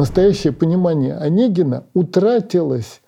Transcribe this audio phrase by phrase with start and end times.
[0.00, 3.00] настоящее понимание Онегина утратилось.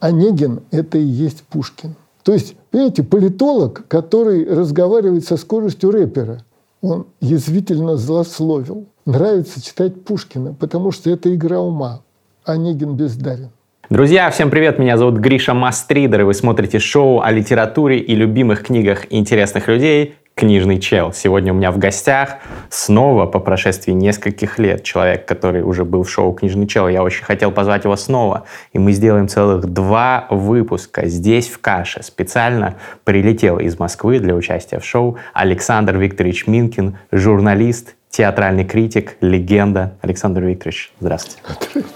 [0.00, 1.96] Онегин– это и есть Пушкин.
[2.22, 6.42] То есть, понимаете, политолог, который разговаривает со скоростью рэпера,
[6.82, 8.86] он язвительно злословил.
[9.06, 12.00] Нравится читать Пушкина, потому что это игра ума.
[12.44, 13.50] Онегин бездарен.
[13.90, 14.78] Друзья, всем привет!
[14.78, 20.16] Меня зовут Гриша Мастридер, и вы смотрите шоу о литературе и любимых книгах интересных людей
[20.36, 21.14] книжный чел.
[21.14, 22.36] Сегодня у меня в гостях
[22.68, 26.88] снова по прошествии нескольких лет человек, который уже был в шоу «Книжный чел».
[26.88, 28.44] Я очень хотел позвать его снова.
[28.74, 32.02] И мы сделаем целых два выпуска здесь, в Каше.
[32.02, 39.94] Специально прилетел из Москвы для участия в шоу Александр Викторович Минкин, журналист, театральный критик, легенда.
[40.02, 41.86] Александр Викторович, здравствуйте.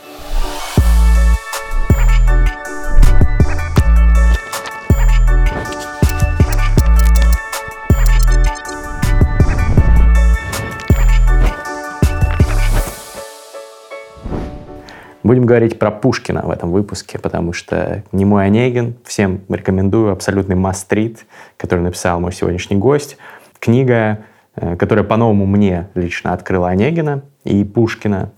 [15.31, 20.57] Будем говорить про Пушкина в этом выпуске, потому что не мой Онегин, всем рекомендую, абсолютный
[20.57, 21.25] мастрит,
[21.57, 23.17] который написал мой сегодняшний гость.
[23.61, 24.25] Книга,
[24.57, 28.33] э, которая по-новому мне лично открыла Онегина и Пушкина.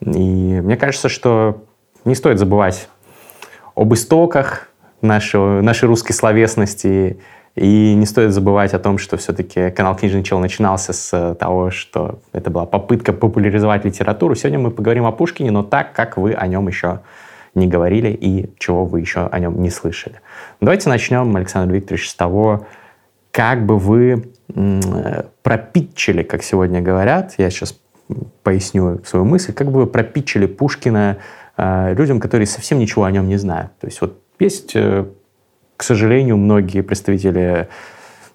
[0.00, 1.62] И мне кажется, что
[2.04, 2.88] не стоит забывать
[3.76, 4.68] об истоках
[5.00, 7.20] нашего, нашей русской словесности
[7.54, 12.20] и не стоит забывать о том, что все-таки канал «Книжный чел» начинался с того, что
[12.32, 14.34] это была попытка популяризовать литературу.
[14.34, 17.00] Сегодня мы поговорим о Пушкине, но так, как вы о нем еще
[17.54, 20.20] не говорили и чего вы еще о нем не слышали.
[20.60, 22.66] Давайте начнем, Александр Викторович, с того,
[23.30, 24.24] как бы вы
[25.42, 27.78] пропитчили, как сегодня говорят, я сейчас
[28.42, 31.18] поясню свою мысль, как бы вы пропитчили Пушкина
[31.56, 33.72] э, людям, которые совсем ничего о нем не знают.
[33.80, 35.06] То есть вот есть э,
[35.82, 37.68] к сожалению, многие представители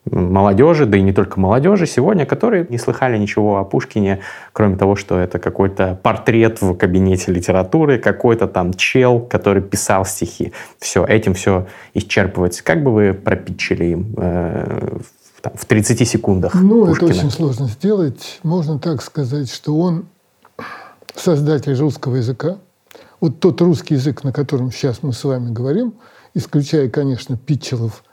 [0.03, 4.20] молодежи, да и не только молодежи сегодня, которые не слыхали ничего о Пушкине,
[4.52, 10.52] кроме того, что это какой-то портрет в кабинете литературы, какой-то там чел, который писал стихи.
[10.78, 12.66] Все, этим все исчерпывается.
[12.66, 14.98] Как бы вы пропитчили им э,
[15.56, 17.12] в 30 секундах Ну, Пушкина?
[17.12, 18.41] это очень сложно сделать.
[18.44, 20.07] Можно так сказать, что он
[21.16, 22.57] создатель русского языка.
[23.22, 25.94] Вот тот русский язык, на котором сейчас мы с вами говорим–
[26.38, 28.03] исключая, конечно, Питчелов,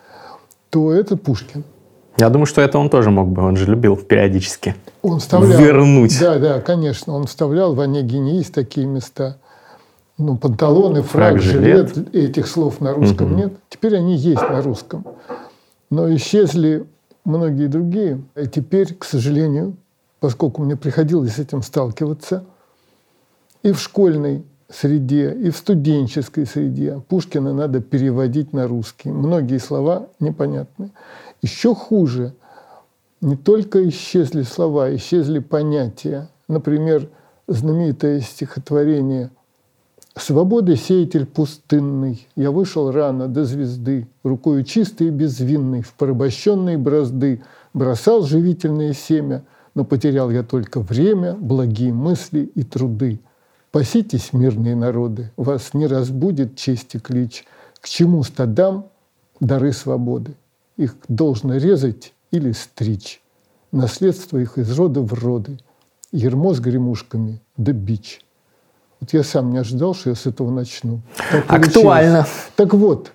[0.70, 1.64] то это Пушкин.
[2.16, 6.18] Я думаю, что это он тоже мог бы, он же любил периодически он вставлял, вернуть.
[6.18, 9.38] Да, да, конечно, он вставлял в Онегине есть такие места.
[10.16, 11.94] Ну, панталоны, фраг, фраг жилет.
[11.94, 13.34] жилет, этих слов на русском угу.
[13.34, 13.52] нет.
[13.68, 15.04] Теперь они есть на русском.
[15.90, 16.86] Но исчезли
[17.24, 18.22] многие другие.
[18.36, 19.76] И теперь, к сожалению,
[20.20, 22.44] поскольку мне приходилось с этим сталкиваться,
[23.64, 29.10] и в школьной среде и в студенческой среде Пушкина надо переводить на русский.
[29.10, 30.90] Многие слова непонятны.
[31.42, 32.34] Еще хуже,
[33.20, 36.28] не только исчезли слова, исчезли понятия.
[36.48, 37.08] Например,
[37.46, 39.30] знаменитое стихотворение
[40.16, 47.42] «Свободы сеятель пустынный, я вышел рано до звезды, рукою чистой и безвинной в порабощенные бразды
[47.72, 49.42] бросал живительное семя,
[49.74, 53.20] но потерял я только время, благие мысли и труды».
[53.74, 57.44] Паситесь, мирные народы, вас не разбудит честь и клич.
[57.80, 58.86] К чему стадам
[59.40, 60.36] дары свободы?
[60.76, 63.20] Их должно резать или стричь.
[63.72, 65.58] Наследство их из рода в роды.
[66.12, 68.20] Ермо с гремушками да бич.
[69.00, 71.00] Вот я сам не ожидал, что я с этого начну.
[71.48, 72.28] Так Актуально.
[72.54, 73.10] Так вот,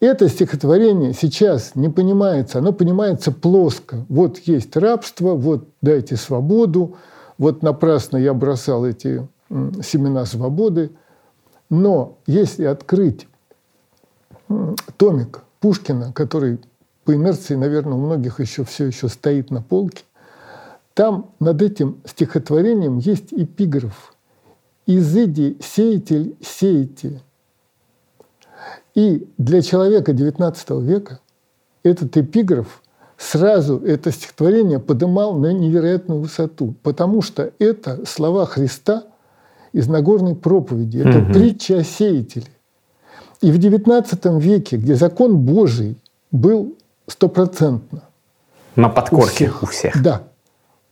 [0.00, 4.06] это стихотворение сейчас не понимается, оно понимается плоско.
[4.08, 6.96] Вот есть рабство, вот дайте свободу,
[7.36, 9.28] вот напрасно я бросал эти
[9.82, 10.90] семена свободы.
[11.70, 13.26] Но если открыть
[14.96, 16.60] томик Пушкина, который
[17.04, 20.04] по инерции, наверное, у многих еще все еще стоит на полке,
[20.94, 24.14] там над этим стихотворением есть эпиграф.
[24.86, 27.22] «Изыди, сеятель, сеяти».
[28.94, 31.20] И для человека XIX века
[31.82, 32.82] этот эпиграф
[33.16, 39.04] сразу это стихотворение подымал на невероятную высоту, потому что это слова Христа–
[39.74, 40.98] из Нагорной проповеди.
[40.98, 41.32] Это угу.
[41.34, 42.46] притча о сеятеле.
[43.42, 45.96] И в XIX веке, где закон Божий
[46.30, 46.76] был
[47.08, 48.04] стопроцентно.
[48.76, 50.02] На подкорке у всех, у всех.
[50.02, 50.22] Да,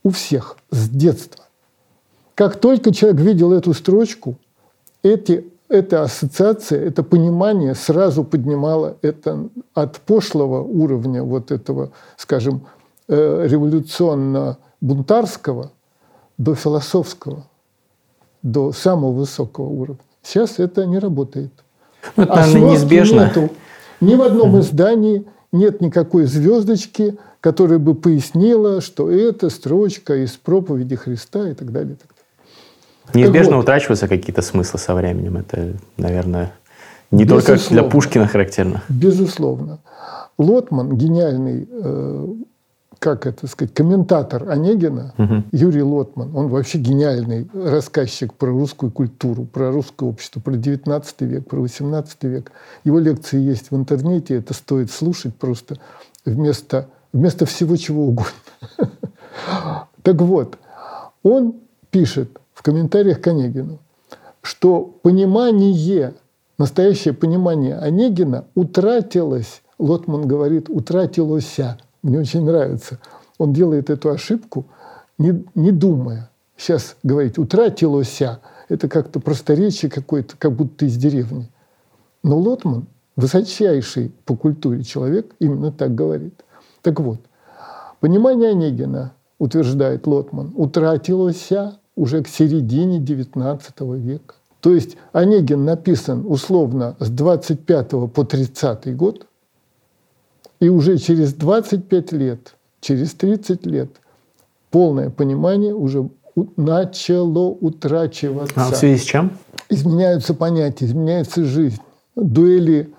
[0.03, 1.45] у всех, с детства.
[2.35, 4.35] Как только человек видел эту строчку,
[5.01, 12.67] эти, эта ассоциация, это понимание сразу поднимало это от пошлого уровня вот этого, скажем,
[13.07, 15.71] э, революционно-бунтарского
[16.37, 17.45] до философского
[18.43, 20.01] до самого высокого уровня.
[20.21, 21.51] Сейчас это не работает.
[22.15, 23.25] Ну, это, наверное, неизбежно.
[23.25, 23.49] Нету.
[24.01, 30.95] Ни в одном издании нет никакой звездочки, которая бы пояснила, что это строчка из проповеди
[30.95, 31.93] Христа и так далее.
[31.93, 33.13] И так далее.
[33.13, 35.37] Неизбежно вот, утрачиваются какие-то смыслы со временем.
[35.37, 36.53] Это, наверное,
[37.11, 38.83] не безусловно, только для Пушкина характерно.
[38.89, 39.79] Безусловно.
[40.37, 42.27] Лотман, гениальный, э,
[43.03, 45.43] как это сказать, комментатор Онегина, угу.
[45.51, 51.45] Юрий Лотман, он вообще гениальный рассказчик про русскую культуру, про русское общество, про 19 век,
[51.45, 52.53] про 18 век.
[52.85, 55.79] Его лекции есть в интернете, это стоит слушать просто
[56.23, 58.31] вместо, вместо всего чего угодно.
[60.01, 60.57] Так вот,
[61.23, 61.55] он
[61.89, 63.79] пишет в комментариях к Онегину,
[64.41, 66.13] что понимание,
[66.57, 71.77] настоящее понимание Онегина утратилось, Лотман говорит, утратилося.
[72.03, 72.99] Мне очень нравится.
[73.37, 74.65] Он делает эту ошибку,
[75.17, 76.29] не, не думая.
[76.57, 78.39] Сейчас говорить «утратилося»–
[78.69, 81.49] это как-то просторечие какое-то, как будто из деревни.
[82.21, 82.85] Но Лотман,
[83.15, 86.43] высочайший по культуре человек, именно так говорит.
[86.81, 87.19] Так вот,
[87.99, 94.35] понимание Онегина утверждает Лотман, утратилося уже к середине XIX века.
[94.59, 99.27] То есть Онегин написан условно с 25 по 30 год,
[100.63, 103.89] и уже через 25 лет, через 30 лет
[104.71, 106.09] полное понимание уже
[106.55, 108.53] начало утрачиваться.
[108.55, 109.33] А в связи с чем?
[109.69, 111.81] Изменяются понятия, изменяется жизнь.
[112.15, 112.93] Дуэли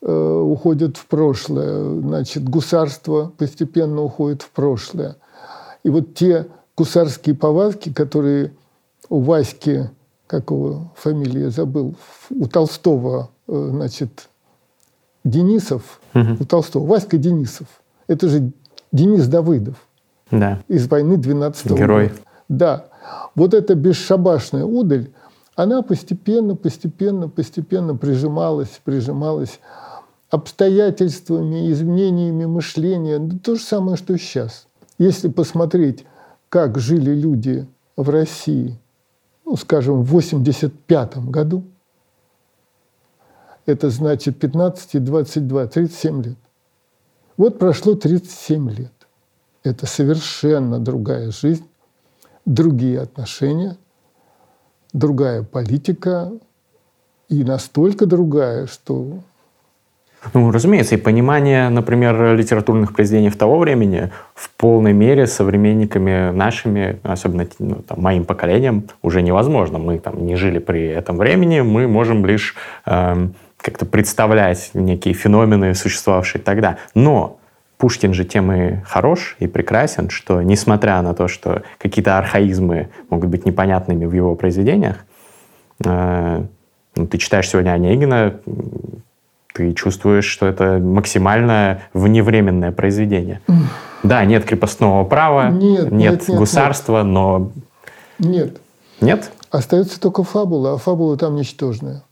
[0.00, 5.16] э, уходят в прошлое, значит, гусарство постепенно уходит в прошлое.
[5.84, 8.54] И вот те гусарские повадки, которые
[9.10, 9.90] у Васьки,
[10.26, 11.96] как его фамилия забыл,
[12.30, 14.29] у Толстого, э, значит,
[15.24, 16.36] Денисов, угу.
[16.40, 17.66] у Толстого, Васька Денисов.
[18.06, 18.52] Это же
[18.92, 19.76] Денис Давыдов.
[20.30, 20.60] Да.
[20.68, 22.08] Из войны 12 -го Герой.
[22.08, 22.20] года.
[22.48, 22.86] Да.
[23.34, 25.10] Вот эта бесшабашная удаль,
[25.56, 29.60] она постепенно, постепенно, постепенно прижималась, прижималась
[30.30, 33.20] обстоятельствами, изменениями мышления.
[33.42, 34.66] То же самое, что сейчас.
[34.98, 36.04] Если посмотреть,
[36.48, 38.78] как жили люди в России,
[39.44, 41.64] ну, скажем, в 1985 году,
[43.70, 46.36] это значит 15 и 22, 37 лет.
[47.36, 48.92] Вот прошло 37 лет.
[49.62, 51.66] Это совершенно другая жизнь,
[52.46, 53.76] другие отношения,
[54.92, 56.32] другая политика
[57.28, 59.20] и настолько другая, что
[60.34, 66.98] ну, разумеется, и понимание, например, литературных произведений в того времени в полной мере современниками нашими,
[67.02, 69.78] особенно ну, там, моим поколением, уже невозможно.
[69.78, 73.28] Мы там не жили при этом времени, мы можем лишь э,
[73.60, 76.78] как-то представлять некие феномены, существовавшие тогда.
[76.94, 77.38] Но
[77.78, 83.30] Пушкин же тем и хорош и прекрасен, что несмотря на то, что какие-то архаизмы могут
[83.30, 84.96] быть непонятными в его произведениях,
[85.84, 86.44] э,
[86.94, 88.34] ну, ты читаешь сегодня Онегина,
[89.54, 93.40] ты чувствуешь, что это максимально вневременное произведение.
[94.02, 97.06] Да, нет крепостного права, нет, нет, нет, нет государства, нет.
[97.06, 97.52] но...
[98.18, 98.60] Нет.
[99.00, 99.30] Нет?
[99.50, 102.02] Остается только фабула, а фабула там ничтожная.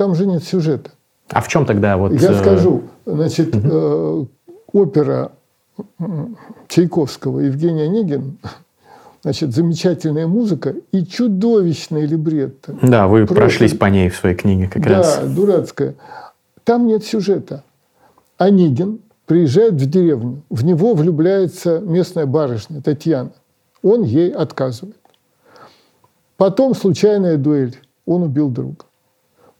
[0.00, 0.92] Там же нет сюжета.
[1.28, 2.14] А в чем тогда вот...
[2.14, 3.68] Я э, скажу, значит, угу.
[3.70, 4.24] э,
[4.72, 5.32] опера
[6.68, 8.38] Чайковского «Евгений Онегин»
[9.22, 12.78] значит, замечательная музыка и чудовищная либретто.
[12.80, 13.34] Да, вы Просто...
[13.34, 15.18] прошлись по ней в своей книге как да, раз.
[15.18, 15.96] Да, дурацкая.
[16.64, 17.62] Там нет сюжета.
[18.38, 23.32] Онегин приезжает в деревню, в него влюбляется местная барышня Татьяна.
[23.82, 24.96] Он ей отказывает.
[26.38, 27.76] Потом случайная дуэль.
[28.06, 28.86] Он убил друга.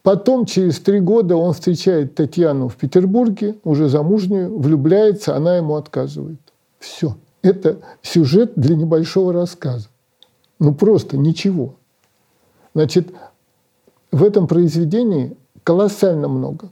[0.02, 6.40] Потом, через три года, он встречает Татьяну в Петербурге, уже замужнюю, влюбляется, она ему отказывает.
[6.78, 7.16] Все.
[7.42, 9.88] Это сюжет для небольшого рассказа.
[10.58, 11.74] Ну, просто ничего.
[12.74, 13.08] Значит,
[14.12, 16.70] в этом произведении колоссально много.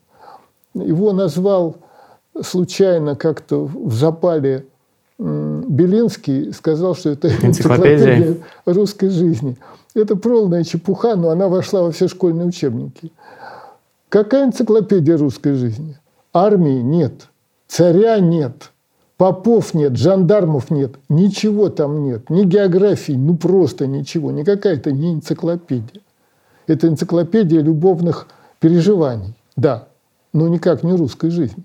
[0.75, 1.77] Его назвал
[2.41, 4.67] случайно как-то в запале
[5.19, 9.57] Белинский, сказал, что это энциклопедия русской жизни.
[9.99, 13.13] Это полная чепуха, но она вошла во все школьные учебники.
[14.09, 15.99] Какая энциклопедия русской жизни?
[16.33, 17.29] Армии нет,
[17.67, 18.71] царя нет,
[19.17, 25.13] попов нет, жандармов нет, ничего там нет, ни географии, ну просто ничего, никакая это не
[25.13, 26.03] энциклопедия.
[26.67, 28.29] Это энциклопедия любовных
[28.61, 29.89] переживаний, да,
[30.33, 31.65] но никак не русской жизни.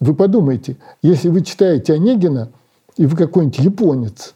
[0.00, 2.50] Вы подумайте, если вы читаете Онегина,
[2.96, 4.34] и вы какой-нибудь японец,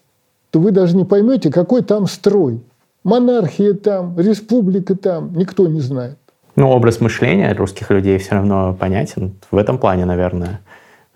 [0.50, 2.62] то вы даже не поймете, какой там строй.
[3.07, 6.19] Монархия там, республика там, никто не знает.
[6.57, 9.37] Ну, образ мышления русских людей все равно понятен.
[9.53, 10.61] В этом плане, наверное,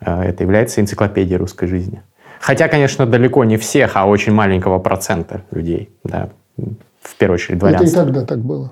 [0.01, 2.01] э, это является энциклопедией русской жизни.
[2.41, 8.03] Хотя, конечно, далеко не всех, а очень маленького процента людей, да, в первую очередь дворянство.
[8.03, 8.71] Это и тогда так было.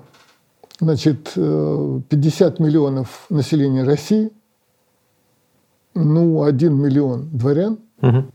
[0.79, 4.31] Значит, 50 э, миллионов населения России,
[5.93, 8.27] ну, 1 миллион дворян, угу.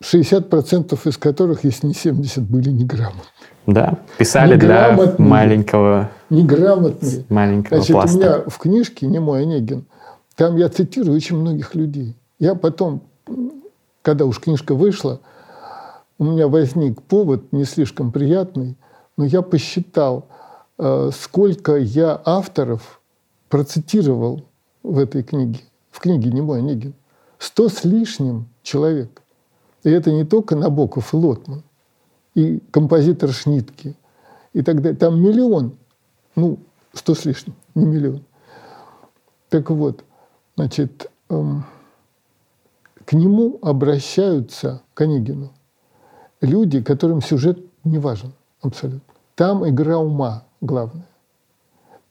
[0.00, 3.22] 60% из которых, если не 70, были неграмотны.
[3.66, 7.24] Да, писали для маленького, неграмотные.
[7.28, 8.16] маленького Значит, пласта.
[8.16, 9.86] у меня в книжке «Не мой Онегин»
[10.38, 12.14] там я цитирую очень многих людей.
[12.38, 13.02] Я потом,
[14.02, 15.20] когда уж книжка вышла,
[16.16, 18.76] у меня возник повод не слишком приятный,
[19.16, 20.28] но я посчитал,
[20.78, 23.00] э, сколько я авторов
[23.48, 24.44] процитировал
[24.84, 25.58] в этой книге.
[25.90, 26.94] В книге «Не мой Онегин».
[27.40, 29.22] Сто с лишним человек.
[29.88, 31.62] И это не только Набоков и Лотман,
[32.34, 33.96] и композитор Шнитки,
[34.52, 34.98] и так далее.
[34.98, 35.78] Там миллион,
[36.36, 36.58] ну,
[36.92, 38.22] сто с лишним, не миллион.
[39.48, 40.04] Так вот,
[40.56, 41.64] значит, эм,
[43.06, 45.52] к нему обращаются, к Онегину,
[46.42, 49.14] люди, которым сюжет не важен абсолютно.
[49.36, 51.08] Там игра ума главная.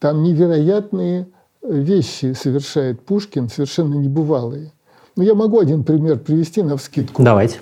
[0.00, 1.28] Там невероятные
[1.62, 4.72] вещи совершает Пушкин, совершенно небывалые.
[5.14, 7.22] Ну, я могу один пример привести на вскидку.
[7.22, 7.60] Давайте.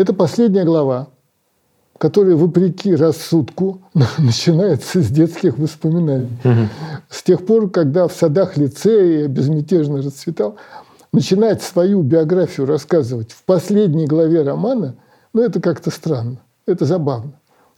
[0.00, 1.08] Это последняя глава,
[1.98, 3.82] которая, вопреки рассудку,
[4.18, 6.38] начинается с детских воспоминаний.
[6.42, 6.68] Угу.
[7.10, 10.56] С тех пор, когда в садах лицея безмятежно расцветал,
[11.12, 14.94] начинать свою биографию рассказывать в последней главе романа,
[15.34, 17.32] ну, это как-то странно, это забавно.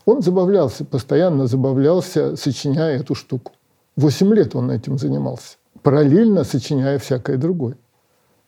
[0.05, 3.51] Он забавлялся, постоянно забавлялся, сочиняя эту штуку.
[3.97, 7.79] Восемь лет он этим занимался, параллельно сочиняя всякое другое.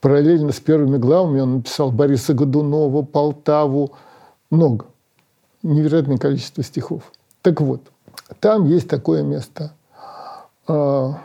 [0.05, 3.93] Параллельно с первыми главами он написал Бориса Годунова, Полтаву,
[4.51, 4.85] много.
[5.63, 7.11] Невероятное количество стихов.
[7.41, 7.81] Так вот,
[8.39, 9.73] там есть такое место.
[10.69, 11.23] А,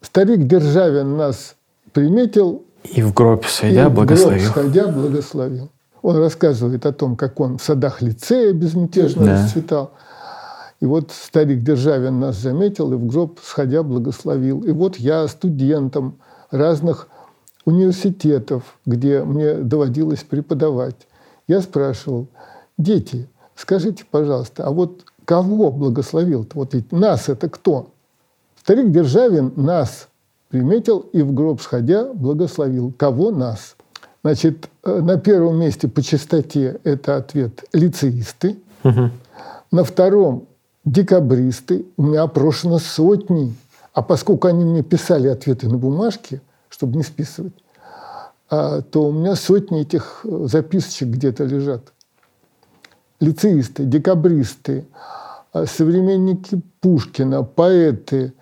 [0.00, 1.56] старик Державин нас
[1.92, 2.62] приметил.
[2.84, 4.38] И в гроб сходя благословил.
[4.38, 5.68] В гроб сходя благословил.
[6.00, 9.32] Он рассказывает о том, как он в садах лицея безмятежно да.
[9.32, 9.90] расцветал.
[10.78, 14.62] И вот старик Державин нас заметил и в гроб сходя благословил.
[14.62, 16.20] И вот я студентам
[16.52, 17.08] разных
[17.64, 20.96] университетов, где мне доводилось преподавать,
[21.48, 22.28] я спрашивал,
[22.78, 26.58] дети, скажите, пожалуйста, а вот кого благословил-то?
[26.58, 27.90] Вот ведь нас это кто?
[28.60, 30.08] Старик Державин нас
[30.48, 32.92] приметил и в гроб сходя благословил.
[32.96, 33.76] Кого нас?
[34.22, 38.56] Значит, э, на первом месте по частоте это ответ лицеисты.
[38.82, 39.10] Угу.
[39.70, 40.46] На втором
[40.84, 41.84] декабристы.
[41.98, 43.54] У меня опрошено сотни.
[43.92, 46.40] А поскольку они мне писали ответы на бумажке–
[46.74, 47.52] чтобы не списывать,
[48.50, 51.92] а, то у меня сотни этих э, записочек где-то лежат.
[53.20, 54.84] Лицеисты, декабристы,
[55.52, 58.32] а, современники Пушкина, поэты,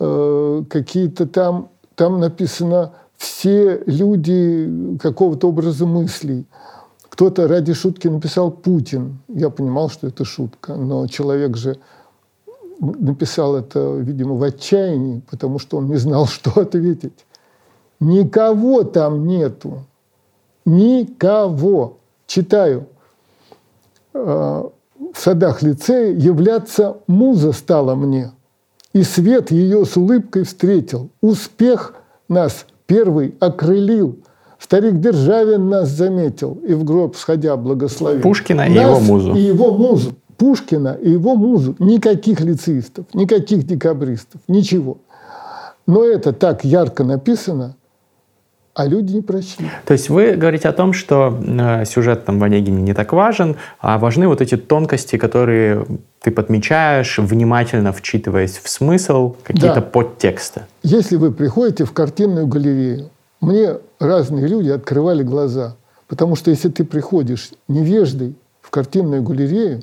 [0.00, 6.46] э, какие-то там, там написано все люди какого-то образа мыслей.
[7.10, 9.18] Кто-то ради шутки написал Путин.
[9.28, 11.76] Я понимал, что это шутка, но человек же
[12.80, 17.26] написал это, видимо, в отчаянии, потому что он не знал, что ответить.
[18.00, 19.84] Никого там нету.
[20.64, 21.98] Никого.
[22.26, 22.86] Читаю.
[24.14, 24.70] А,
[25.14, 28.32] в садах лицея являться муза стала мне.
[28.92, 31.10] И свет ее с улыбкой встретил.
[31.20, 31.94] Успех
[32.28, 34.18] нас первый окрылил.
[34.58, 38.22] Старик Державин нас заметил и в гроб сходя благословил.
[38.22, 39.34] Пушкина нас и его музу.
[39.34, 40.14] И его музу.
[40.36, 41.74] Пушкина и его музу.
[41.78, 44.98] Никаких лицеистов, никаких декабристов, ничего.
[45.86, 47.76] Но это так ярко написано,
[48.78, 49.68] а люди не прочли.
[49.86, 53.56] То есть вы говорите о том, что э, сюжет там в Онегине не так важен,
[53.80, 55.84] а важны вот эти тонкости, которые
[56.20, 59.80] ты подмечаешь, внимательно вчитываясь в смысл, какие-то да.
[59.80, 60.60] подтексты.
[60.84, 65.74] Если вы приходите в картинную галерею, мне разные люди открывали глаза.
[66.06, 69.82] Потому что если ты приходишь невеждой в картинную галерею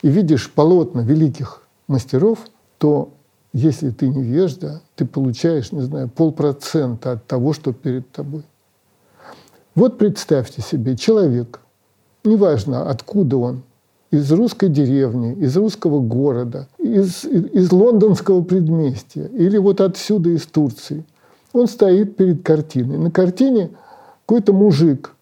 [0.00, 2.38] и видишь полотна великих мастеров,
[2.78, 3.10] то
[3.52, 8.42] если ты невежда, ты получаешь, не знаю, полпроцента от того, что перед тобой.
[9.74, 11.60] Вот представьте себе, человек,
[12.24, 13.62] неважно откуда он,
[14.10, 21.04] из русской деревни, из русского города, из, из лондонского предместья или вот отсюда из Турции.
[21.52, 22.98] Он стоит перед картиной.
[22.98, 23.70] На картине
[24.26, 25.14] какой-то мужик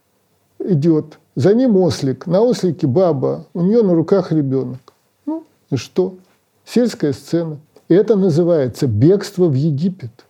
[0.58, 4.80] идет, за ним ослик, на ослике баба, у нее на руках ребенок.
[5.26, 6.16] Ну и что?
[6.64, 7.58] Сельская сцена.
[7.88, 10.26] Это называется бегство в Египет.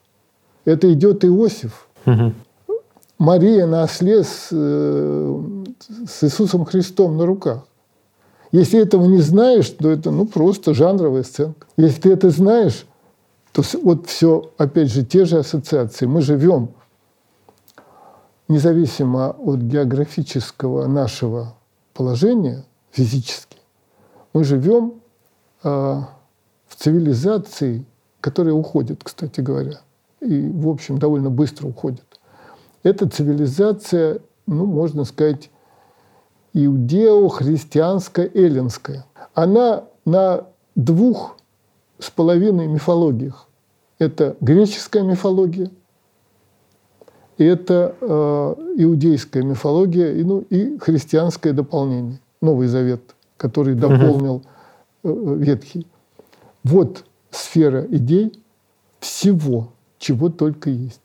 [0.65, 1.89] Это идет Иосиф.
[2.07, 2.33] Угу.
[3.19, 5.43] Мария на осле с, э,
[6.07, 7.67] с Иисусом Христом на руках.
[8.53, 11.67] Если этого не знаешь, то это ну, просто жанровая сценка.
[11.77, 12.87] Если ты это знаешь,
[13.53, 16.07] то вот все, опять же, те же ассоциации.
[16.07, 16.71] Мы живем
[18.49, 21.55] независимо от географического нашего
[21.93, 23.59] положения физически,
[24.33, 24.95] мы живем
[25.63, 26.01] э,
[26.79, 27.85] цивилизации,
[28.21, 29.81] которые уходят, кстати говоря,
[30.21, 32.05] и, в общем, довольно быстро уходят.
[32.83, 35.51] Эта цивилизация, ну, можно сказать,
[36.55, 39.05] иудео-христианская, эллинская.
[39.35, 41.37] она на двух
[41.99, 43.49] с половиной мифологиях.
[43.99, 45.71] Это греческая мифология,
[47.37, 54.43] и это э, иудейская мифология, и, ну, и христианское дополнение, Новый Завет, который дополнил
[55.03, 55.87] э, Ветхий.
[56.65, 58.33] Вот сфера идей
[59.01, 61.01] всего, чего только есть.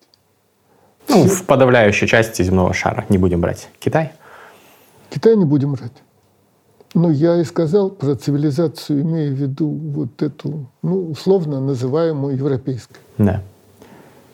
[1.10, 3.70] Ну, в подавляющей части земного шара не будем брать.
[3.80, 4.14] Китай?
[5.10, 5.92] Китай не будем брать.
[6.94, 12.98] Но я и сказал про цивилизацию, имея в виду вот эту, ну, условно называемую европейской.
[13.18, 13.42] Да.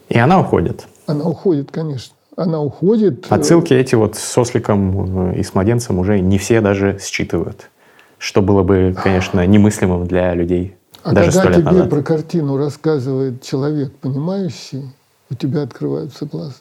[0.09, 0.87] И она уходит.
[1.05, 2.15] Она уходит, конечно.
[2.35, 3.25] Она уходит.
[3.29, 7.69] Э, Отсылки эти вот с осликом и с младенцем уже не все даже считывают.
[8.17, 11.89] Что было бы, конечно, немыслимым для людей а даже когда тебе назад.
[11.89, 14.91] про картину рассказывает человек, понимающий,
[15.29, 16.53] у тебя открываются глаза.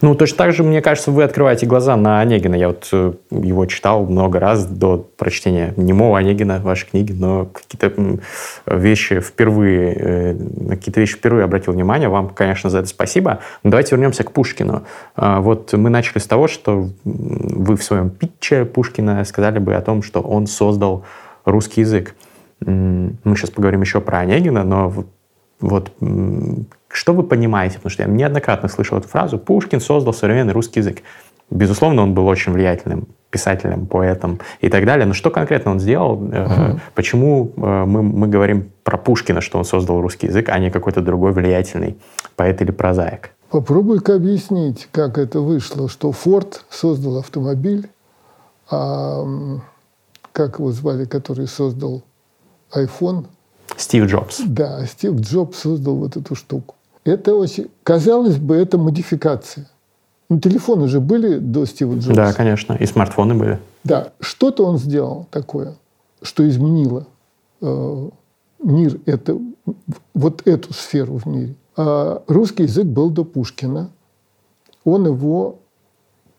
[0.00, 2.54] Ну, точно так же, мне кажется, вы открываете глаза на Онегина.
[2.54, 8.20] Я вот э, его читал много раз до прочтения немого Онегина, вашей книги, но какие-то
[8.66, 12.08] вещи впервые, э, на какие-то вещи впервые обратил внимание.
[12.08, 13.40] Вам, конечно, за это спасибо.
[13.62, 14.84] Но давайте вернемся к Пушкину.
[15.16, 19.80] А, вот мы начали с того, что вы в своем питче Пушкина сказали бы о
[19.80, 21.04] том, что он создал
[21.44, 22.14] русский язык.
[22.66, 24.92] Мы сейчас поговорим еще про Онегина, но
[25.60, 25.92] вот
[26.88, 27.76] что вы понимаете?
[27.76, 29.38] Потому что я неоднократно слышал эту фразу.
[29.38, 31.02] Пушкин создал современный русский язык.
[31.50, 35.06] Безусловно, он был очень влиятельным писателем, поэтом и так далее.
[35.06, 36.22] Но что конкретно он сделал?
[36.22, 36.80] Uh-huh.
[36.94, 41.00] Почему э, мы, мы говорим про Пушкина, что он создал русский язык, а не какой-то
[41.00, 41.98] другой влиятельный
[42.36, 43.30] поэт или прозаик?
[43.50, 47.88] Попробуй-ка объяснить, как это вышло, что Форд создал автомобиль,
[48.70, 49.26] а
[50.32, 52.02] как его звали, который создал
[52.74, 53.26] iPhone?
[53.76, 54.40] Стив Джобс.
[54.46, 56.74] Да, Стив Джобс создал вот эту штуку.
[57.04, 57.68] Это очень...
[57.82, 59.68] Казалось бы, это модификация.
[60.28, 62.14] Ну, телефоны же были до Стива Джобса.
[62.14, 62.74] Да, конечно.
[62.74, 63.58] И смартфоны были.
[63.84, 64.12] Да.
[64.20, 65.74] Что-то он сделал такое,
[66.22, 67.06] что изменило
[67.60, 68.08] э,
[68.62, 69.38] мир, это,
[70.14, 71.54] вот эту сферу в мире.
[71.76, 73.90] А русский язык был до Пушкина.
[74.84, 75.58] Он его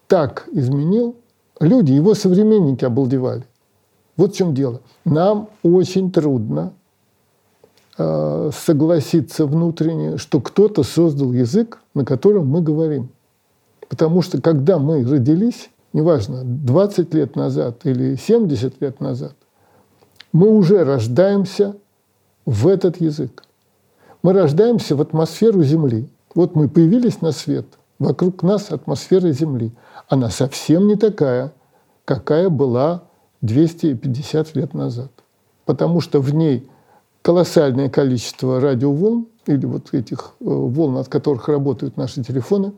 [0.07, 1.15] так изменил.
[1.59, 3.43] Люди, его современники обалдевали.
[4.17, 4.81] Вот в чем дело.
[5.05, 6.73] Нам очень трудно
[7.95, 13.09] Э, согласиться внутренне, что кто-то создал язык, на котором мы говорим.
[13.87, 19.35] Потому что когда мы родились, неважно, 20 лет назад или 70 лет назад,
[20.31, 21.75] мы уже рождаемся
[22.47, 23.43] в этот язык.
[24.23, 26.09] Мы рождаемся в атмосферу Земли.
[26.33, 27.67] Вот мы появились на свет,
[27.99, 29.71] вокруг нас атмосфера Земли.
[30.09, 31.53] Она совсем не такая,
[32.05, 33.03] какая была
[33.43, 35.11] 250 лет назад.
[35.65, 36.67] Потому что в ней
[37.21, 42.73] колоссальное количество радиоволн или вот этих э, волн, от которых работают наши телефоны.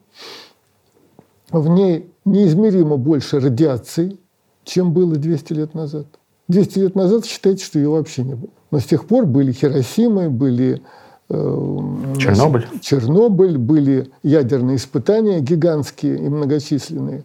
[1.51, 4.17] В ней неизмеримо больше радиации,
[4.63, 6.07] чем было 200 лет назад.
[6.47, 8.49] 200 лет назад считайте, что ее вообще не было.
[8.71, 10.81] Но с тех пор были Хиросимы, были
[11.29, 12.67] э, Чернобыль.
[12.81, 17.23] Чернобыль, были ядерные испытания гигантские и многочисленные.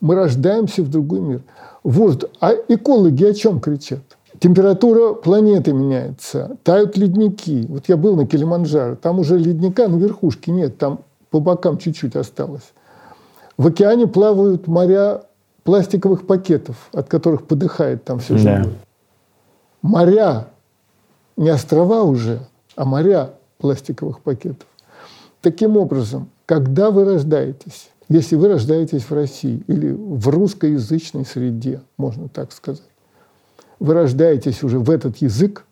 [0.00, 1.42] Мы рождаемся в другой мир.
[1.88, 2.30] Вот.
[2.38, 4.02] А экологи о чем кричат?
[4.40, 7.64] Температура планеты меняется, тают ледники.
[7.66, 12.14] Вот я был на Килиманджаро, там уже ледника на верхушке нет, там по бокам чуть-чуть
[12.14, 12.74] осталось.
[13.56, 15.22] В океане плавают моря
[15.64, 18.64] пластиковых пакетов, от которых подыхает там все живое.
[18.64, 18.70] Да.
[19.80, 20.48] Моря,
[21.38, 22.40] не острова уже,
[22.76, 24.68] а моря пластиковых пакетов.
[25.40, 32.28] Таким образом, когда вы рождаетесь, если вы рождаетесь в России или в русскоязычной среде, можно
[32.28, 32.82] так сказать,
[33.80, 35.64] вы рождаетесь уже в этот язык,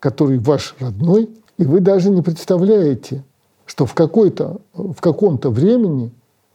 [0.00, 3.24] который ваш родной, и вы даже не представляете,
[3.66, 6.12] что в, какой-то, в каком-то времени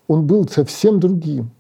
[0.07, 1.51] он был совсем другим.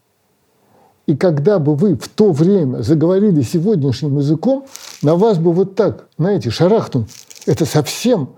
[1.05, 4.65] И когда бы вы в то время заговорили сегодняшним языком,
[5.01, 7.05] на вас бы вот так, знаете, шарахнул.
[7.45, 8.29] Это совсем...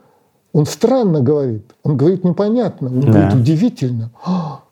[0.52, 1.64] Он странно говорит.
[1.84, 2.90] Он говорит непонятно.
[2.90, 3.12] Он да.
[3.12, 4.12] говорит удивительно.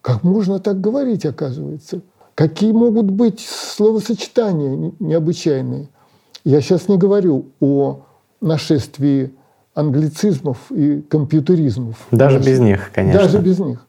[0.07, 1.99] Как можно так говорить, оказывается?
[2.33, 5.89] Какие могут быть словосочетания необычайные?
[6.45, 8.05] Я сейчас не говорю о
[8.39, 9.33] нашествии
[9.73, 11.97] англицизмов и компьютеризмов.
[12.11, 13.21] Даже без них, конечно.
[13.21, 13.85] Даже без них.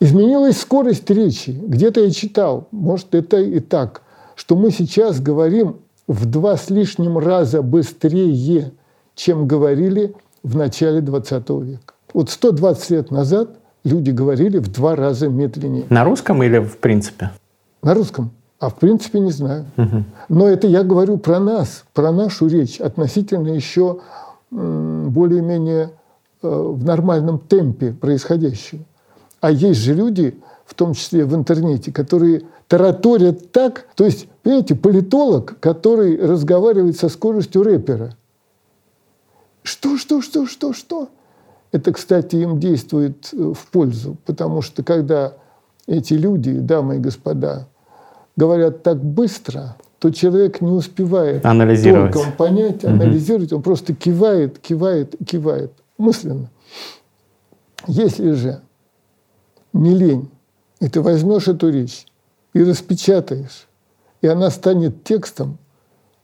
[0.00, 1.50] Изменилась скорость речи.
[1.50, 4.02] Где-то я читал, может, это и так,
[4.34, 5.76] что мы сейчас говорим
[6.08, 8.72] в два с лишним раза быстрее,
[9.14, 11.94] чем говорили в начале 20 века.
[12.12, 13.50] Вот 120 лет назад
[13.84, 15.86] люди говорили в два раза медленнее.
[15.88, 17.30] На русском или в принципе?
[17.82, 18.30] На русском.
[18.58, 19.66] А в принципе не знаю.
[19.76, 20.04] Угу.
[20.30, 24.00] Но это я говорю про нас, про нашу речь, относительно еще
[24.50, 25.90] более-менее
[26.42, 28.82] э, в нормальном темпе происходящего.
[29.40, 34.74] А есть же люди, в том числе в интернете, которые тараторят так, то есть, понимаете,
[34.74, 38.14] политолог, который разговаривает со скоростью рэпера.
[39.62, 41.08] Что, что, что, что, что?
[41.70, 45.34] Это, кстати, им действует э, в пользу, потому что когда
[45.86, 47.68] эти люди, дамы и господа,
[48.36, 52.12] говорят так быстро, то человек не успевает анализировать.
[52.12, 53.58] толком понять, анализировать, угу.
[53.58, 56.50] он просто кивает, кивает, кивает мысленно.
[57.86, 58.60] Если же
[59.72, 60.30] не лень,
[60.80, 62.06] и ты возьмешь эту речь
[62.52, 63.66] и распечатаешь,
[64.22, 65.58] и она станет текстом,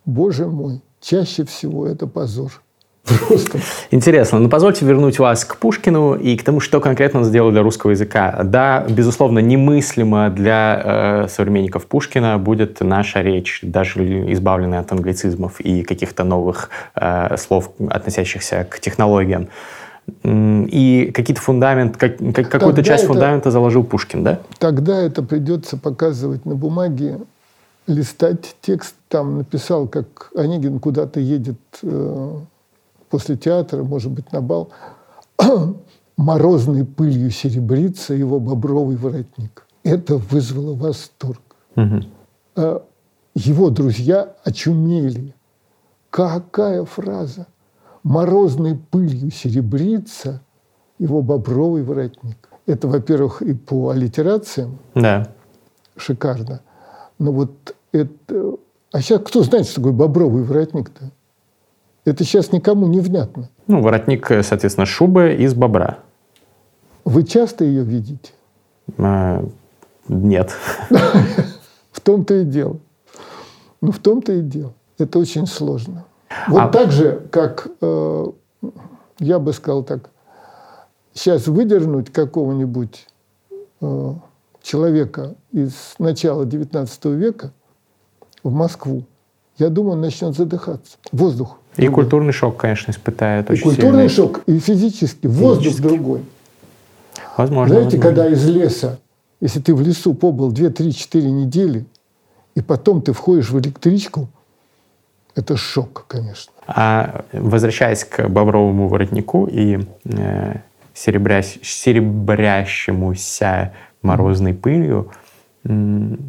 [0.04, 2.62] боже мой, чаще всего это позор.
[3.04, 3.58] Просто.
[3.90, 4.38] Интересно.
[4.38, 7.62] Но ну, позвольте вернуть вас к Пушкину и к тому, что конкретно он сделал для
[7.62, 8.40] русского языка.
[8.44, 15.82] Да, безусловно, немыслимо для э, современников Пушкина будет наша речь, даже избавленная от англицизмов и
[15.82, 19.48] каких-то новых э, слов, относящихся к технологиям.
[20.22, 24.40] И какие-то фундамент, как, какую-то часть это, фундамента заложил Пушкин, да?
[24.58, 27.18] Тогда это придется показывать на бумаге,
[27.86, 28.94] листать текст.
[29.08, 32.36] Там написал, как Онегин куда-то едет э,
[33.14, 34.70] после театра, может быть, на бал.
[36.16, 39.68] Морозной пылью серебрится его бобровый воротник.
[39.84, 41.42] Это вызвало восторг.
[41.76, 42.82] Угу.
[43.36, 45.32] Его друзья очумели.
[46.10, 47.46] Какая фраза!
[48.02, 50.42] морозной пылью серебрится
[50.98, 52.48] его бобровый воротник.
[52.66, 55.28] Это, во-первых, и по аллитерациям да.
[55.96, 56.62] шикарно.
[57.20, 58.56] Но вот это...
[58.92, 61.12] А сейчас кто знает, что такое бобровый воротник-то?
[62.04, 63.48] Это сейчас никому не внятно.
[63.66, 65.98] Ну, воротник, соответственно, шубы из бобра.
[67.04, 68.32] Вы часто ее видите?
[68.98, 69.44] А,
[70.08, 70.54] нет.
[71.92, 72.78] В том-то и дело.
[73.80, 74.72] Ну, в том-то и дело.
[74.98, 76.06] Это очень сложно.
[76.48, 76.68] Вот а...
[76.68, 78.26] так же, как, э,
[79.18, 80.10] я бы сказал так,
[81.12, 83.06] сейчас выдернуть какого-нибудь
[83.80, 84.14] э,
[84.62, 87.52] человека из начала XIX века
[88.42, 89.04] в Москву,
[89.58, 90.96] я думаю, он начнет задыхаться.
[91.12, 91.58] Воздух.
[91.76, 92.04] И другой.
[92.04, 94.10] культурный шок, конечно, испытает и культурный сильный.
[94.10, 95.28] шок, и физический.
[95.28, 96.22] Воздух другой.
[97.36, 97.74] Возможно.
[97.74, 98.22] Знаете, возможно.
[98.22, 98.98] когда из леса,
[99.40, 101.84] если ты в лесу побыл 2, 3, 4 недели,
[102.54, 104.28] и потом ты входишь в электричку,
[105.34, 106.52] это шок, конечно.
[106.66, 110.56] А возвращаясь к бобровому воротнику и э,
[110.94, 115.10] серебрящ, серебрящемуся морозной пылью,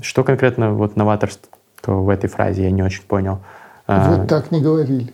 [0.01, 1.49] что конкретно вот новаторство
[1.85, 3.41] в этой фразе я не очень понял.
[3.85, 5.13] А, вот так не говорили.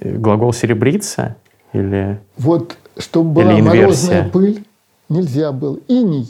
[0.00, 1.36] Глагол серебриться
[1.72, 4.64] или Вот чтобы была или морозная пыль,
[5.08, 5.78] нельзя было.
[5.88, 6.28] Иней.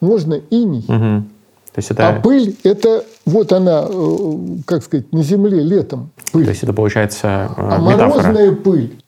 [0.00, 0.84] Можно иней.
[0.84, 1.24] Угу.
[1.72, 2.08] То есть это...
[2.08, 6.10] А пыль– это вот она, э, как сказать, на земле летом.
[6.32, 6.44] Пыль.
[6.44, 9.02] То есть это получается э, А морозная пыль,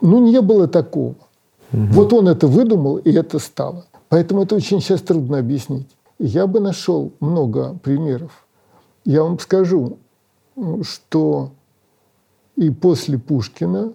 [0.00, 1.14] ну не было такого.
[1.72, 1.86] Угу.
[1.90, 3.86] Вот он это выдумал, и это стало.
[4.08, 5.88] Поэтому это очень сейчас трудно объяснить.
[6.18, 8.46] Я бы нашел много примеров.
[9.04, 9.98] Я вам скажу,
[10.82, 11.50] что
[12.56, 13.92] и после Пушкина,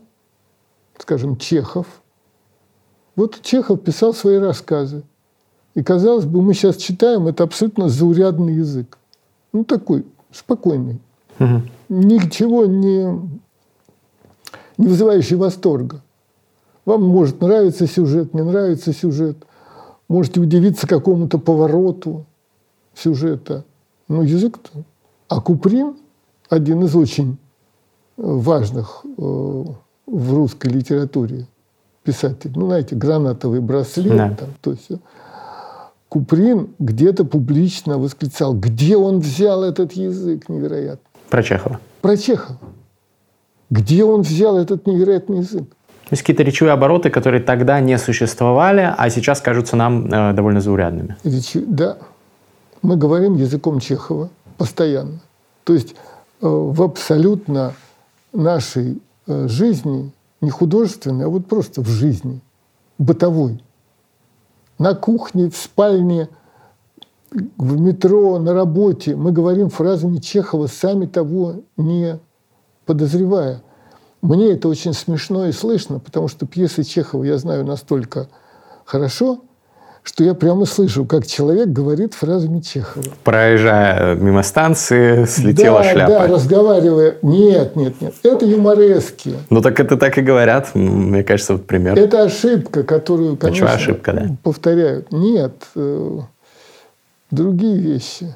[0.97, 1.87] скажем, Чехов,
[3.15, 5.03] вот Чехов писал свои рассказы.
[5.73, 8.97] И, казалось бы, мы сейчас читаем, это абсолютно заурядный язык.
[9.53, 10.99] Ну, такой, спокойный.
[11.39, 11.61] Угу.
[11.89, 13.03] Ничего не,
[14.77, 16.01] не вызывающий восторга.
[16.85, 19.37] Вам может нравиться сюжет, не нравится сюжет.
[20.07, 22.25] Можете удивиться какому-то повороту
[22.93, 23.65] сюжета.
[24.07, 24.83] Но язык-то...
[25.29, 25.95] А Куприн,
[26.49, 27.37] один из очень
[28.21, 31.47] важных э, в русской литературе
[32.03, 34.35] писателей, ну, знаете, гранатовый браслет, да.
[34.37, 34.89] там, то есть
[36.09, 41.05] Куприн где-то публично восклицал, где он взял этот язык невероятный.
[41.29, 41.79] Про Чехова.
[42.01, 42.59] Про Чехова.
[43.69, 45.63] Где он взял этот невероятный язык?
[45.63, 50.59] То есть какие-то речевые обороты, которые тогда не существовали, а сейчас кажутся нам э, довольно
[50.59, 51.15] заурядными.
[51.23, 51.97] Речи, да.
[52.81, 55.21] Мы говорим языком Чехова постоянно.
[55.63, 55.95] То есть
[56.41, 57.73] э, в абсолютно
[58.33, 62.41] нашей э, жизни, не художественной, а вот просто в жизни,
[62.97, 63.63] бытовой–
[64.81, 66.27] на кухне, в спальне,
[67.29, 69.15] в метро, на работе.
[69.15, 72.19] Мы говорим фразами Чехова, сами того не
[72.87, 73.61] подозревая.
[74.23, 78.27] Мне это очень смешно и слышно, потому что пьесы Чехова я знаю настолько
[78.83, 79.41] хорошо,
[80.03, 83.05] что я прямо слышу, как человек говорит фразами Чехова.
[83.23, 86.11] Проезжая мимо станции, слетела да, шляпа.
[86.11, 87.17] Да, разговаривая.
[87.21, 88.15] Нет, нет, нет.
[88.23, 89.35] Это юморески.
[89.49, 91.97] Ну так это так и говорят, мне кажется, вот пример.
[91.97, 94.35] Это ошибка, которую, конечно, Почему ошибка, да?
[94.43, 95.11] повторяют.
[95.11, 96.19] Нет, э,
[97.29, 98.35] другие вещи.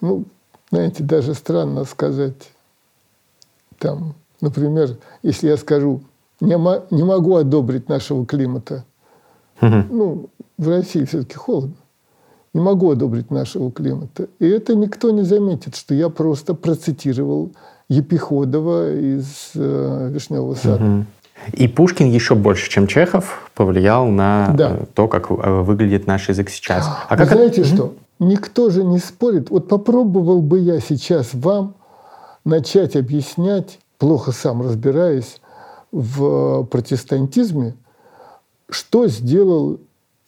[0.00, 0.24] Ну,
[0.70, 2.50] знаете, даже странно сказать.
[3.78, 6.02] Там, например, если я скажу,
[6.40, 6.56] не,
[6.94, 8.84] не могу одобрить нашего климата–
[9.60, 9.84] Угу.
[9.90, 11.76] Ну, в России все-таки холодно.
[12.52, 14.28] Не могу одобрить нашего климата.
[14.40, 17.52] И это никто не заметит, что я просто процитировал
[17.88, 20.84] Епиходова из э, «Вишневого сада».
[20.84, 21.04] Угу.
[21.54, 24.76] И Пушкин еще больше, чем Чехов, повлиял на да.
[24.76, 26.88] Э, то, как э, выглядит наш язык сейчас.
[27.08, 27.74] А как знаете это...
[27.74, 27.94] что?
[28.18, 29.50] Никто же не спорит.
[29.50, 31.74] Вот попробовал бы я сейчас вам
[32.44, 35.40] начать объяснять, плохо сам разбираясь
[35.90, 37.74] в протестантизме,
[38.74, 39.80] что сделал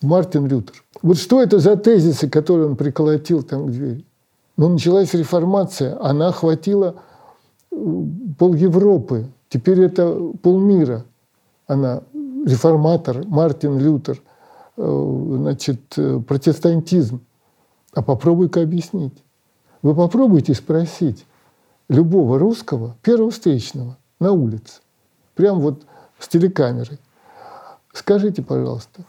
[0.02, 0.82] Мартин Лютер.
[1.02, 4.04] Вот что это за тезисы, которые он приколотил там к двери?
[4.56, 6.96] Ну, началась реформация, она охватила
[7.70, 7.76] э,
[8.38, 11.04] пол Европы, теперь это полмира.
[11.66, 14.20] Она реформатор, Мартин Лютер,
[14.76, 17.20] э, значит, э, протестантизм.
[17.94, 19.22] А попробуй-ка объяснить.
[19.82, 21.26] Вы попробуйте спросить
[21.88, 24.80] любого русского, первого встречного, на улице,
[25.34, 25.82] прям вот
[26.18, 26.98] с телекамерой.
[27.92, 29.02] Скажите, пожалуйста,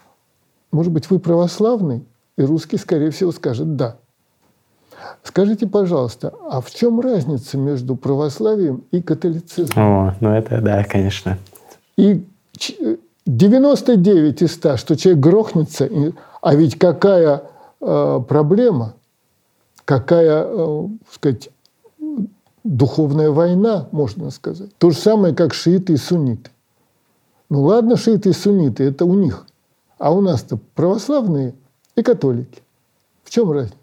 [0.71, 2.03] может быть, вы православный?
[2.37, 3.97] И русский, скорее всего, скажет «да».
[5.23, 9.83] Скажите, пожалуйста, а в чем разница между православием и католицизмом?
[9.83, 11.37] О, ну это да, конечно.
[11.97, 12.25] И
[13.25, 15.89] 99 из 100, что человек грохнется,
[16.41, 17.43] а ведь какая
[17.81, 18.95] э, проблема,
[19.85, 21.49] какая, э, сказать,
[22.63, 24.75] духовная война, можно сказать.
[24.77, 26.49] То же самое, как шииты и сунниты.
[27.49, 29.45] Ну ладно, шииты и сунниты, это у них.
[29.97, 31.53] А у нас-то православные
[31.95, 32.61] и католики.
[33.23, 33.77] В чем разница?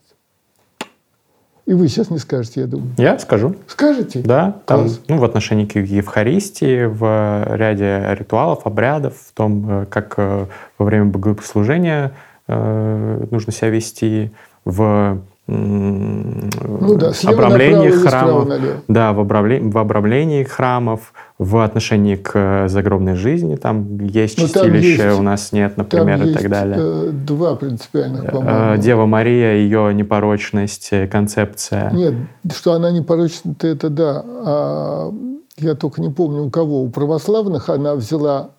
[1.66, 2.90] И вы сейчас не скажете, я думаю.
[2.99, 3.55] Я скажу.
[3.68, 4.23] Скажете?
[4.25, 4.61] Да.
[4.66, 10.46] Там, ну, в отношении к Евхаристии, в ряде ритуалов, обрядов, в том, э, как э,
[10.79, 12.12] во время богослужения
[12.49, 14.33] э, нужно себя вести,
[14.64, 15.20] в
[15.53, 18.49] ну, да, обрамлении храмов,
[18.87, 24.49] да, в, обрамлении, в обрамлении храмов, в отношении к загробной жизни, там есть Но ну,
[24.49, 26.77] чистилище, есть, у нас нет, например, там и так далее.
[26.79, 28.83] Э, два принципиальных, э, по-моему.
[28.83, 31.91] Дева Мария, ее непорочность, э, концепция.
[31.91, 32.15] Нет,
[32.55, 34.25] что она непорочна, это да.
[34.25, 35.13] А
[35.57, 36.83] я только не помню у кого.
[36.83, 38.51] У православных она взяла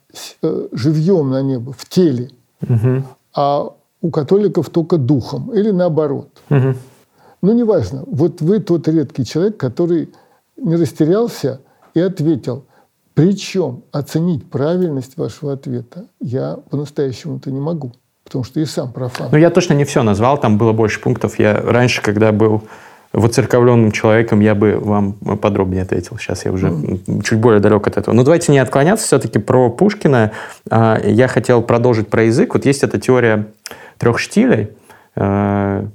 [0.73, 2.31] живьем на небо, в теле.
[2.67, 3.03] Угу.
[3.33, 6.29] А у католиков только духом или наоборот.
[6.49, 6.75] Угу.
[7.43, 8.03] Ну, неважно.
[8.07, 10.09] Вот вы тот редкий человек, который
[10.57, 11.61] не растерялся
[11.93, 12.65] и ответил.
[13.13, 19.29] Причем оценить правильность вашего ответа я по-настоящему-то не могу, потому что и сам профан.
[19.31, 21.37] Ну, я точно не все назвал, там было больше пунктов.
[21.37, 22.63] Я раньше, когда был
[23.13, 26.17] воцерковленным человеком, я бы вам подробнее ответил.
[26.17, 27.23] Сейчас я уже mm.
[27.23, 28.15] чуть более далек от этого.
[28.15, 30.31] Но давайте не отклоняться все-таки про Пушкина.
[30.69, 32.53] А, я хотел продолжить про язык.
[32.53, 33.47] Вот есть эта теория
[34.01, 34.69] трех штилей.
[35.15, 35.85] Э,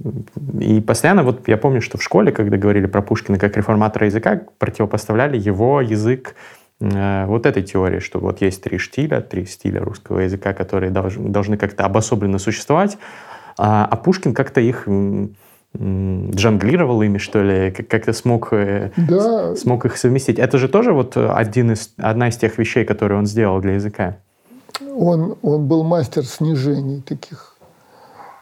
[0.60, 4.42] и постоянно, вот я помню, что в школе, когда говорили про Пушкина как реформатора языка,
[4.58, 6.36] противопоставляли его язык
[6.80, 11.28] э, вот этой теории, что вот есть три штиля, три стиля русского языка, которые должны,
[11.30, 12.96] должны как-то обособленно существовать,
[13.58, 14.86] а, а Пушкин как-то их
[15.76, 19.56] джанглировал ими, что ли, как-то смог, э, да.
[19.56, 20.38] смог их совместить.
[20.38, 24.18] Это же тоже вот один из, одна из тех вещей, которые он сделал для языка.
[24.94, 27.55] Он, он был мастер снижений таких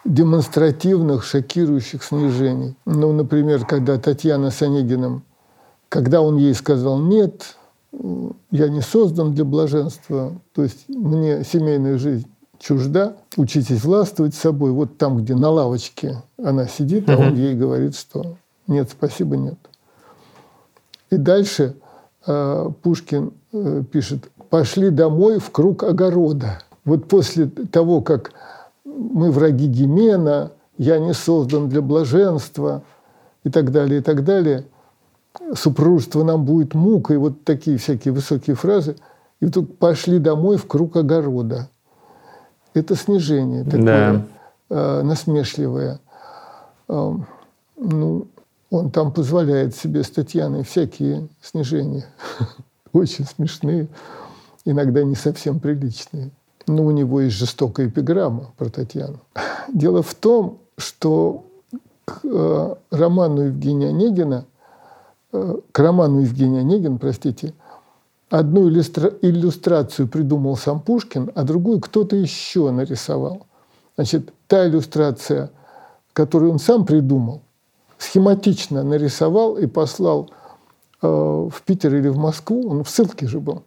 [0.05, 2.77] демонстративных, шокирующих снижений.
[2.85, 5.25] Ну, например, когда Татьяна с Онегиным,
[5.89, 7.57] когда он ей сказал «нет»,
[8.51, 12.27] я не создан для блаженства, то есть мне семейная жизнь
[12.59, 14.73] чужда, учитесь властвовать собой.
[14.73, 18.37] Вот там, где на лавочке она сидит, а он ей говорит, что
[18.67, 19.59] нет, спасибо, нет.
[21.11, 21.77] И дальше
[22.27, 26.61] э, Пушкин э, пишет, пошли домой в круг огорода.
[26.85, 28.33] Вот после того, как
[28.95, 32.83] мы враги Гимена, я не создан для блаженства
[33.43, 34.67] и так далее, и так далее.
[35.55, 38.97] Супружество нам будет мукой, вот такие всякие высокие фразы.
[39.41, 41.69] И вдруг пошли домой в круг огорода.
[42.73, 44.25] Это снижение такое
[44.69, 45.01] да.
[45.01, 46.01] э, насмешливое.
[46.89, 47.13] Э,
[47.77, 48.27] ну,
[48.71, 52.07] он там позволяет себе с Татьяной всякие снижения.
[52.93, 53.89] Очень смешные,
[54.65, 56.31] иногда не совсем приличные.
[56.67, 59.21] Ну, у него есть жестокая эпиграмма про Татьяну.
[59.69, 61.45] Дело в том, что
[62.05, 64.47] к э, роману Евгения Онегина,
[65.33, 67.55] э, к роману Евгения Онегина, простите,
[68.31, 73.47] одну иллюстра иллюстрацию придумал сам Пушкин, а другую кто-то еще нарисовал.
[73.97, 75.51] Значит, та иллюстрация,
[76.13, 77.43] которую он сам придумал,
[77.99, 80.31] схематично нарисовал и послал
[81.03, 83.63] э, в Питер или в Москву, он в ссылке же был,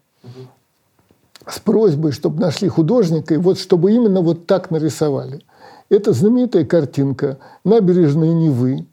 [1.50, 5.42] с просьбой, чтобы нашли художника, и вот чтобы именно вот так нарисовали.
[5.90, 8.86] Это знаменитая картинка «Набережные Невы».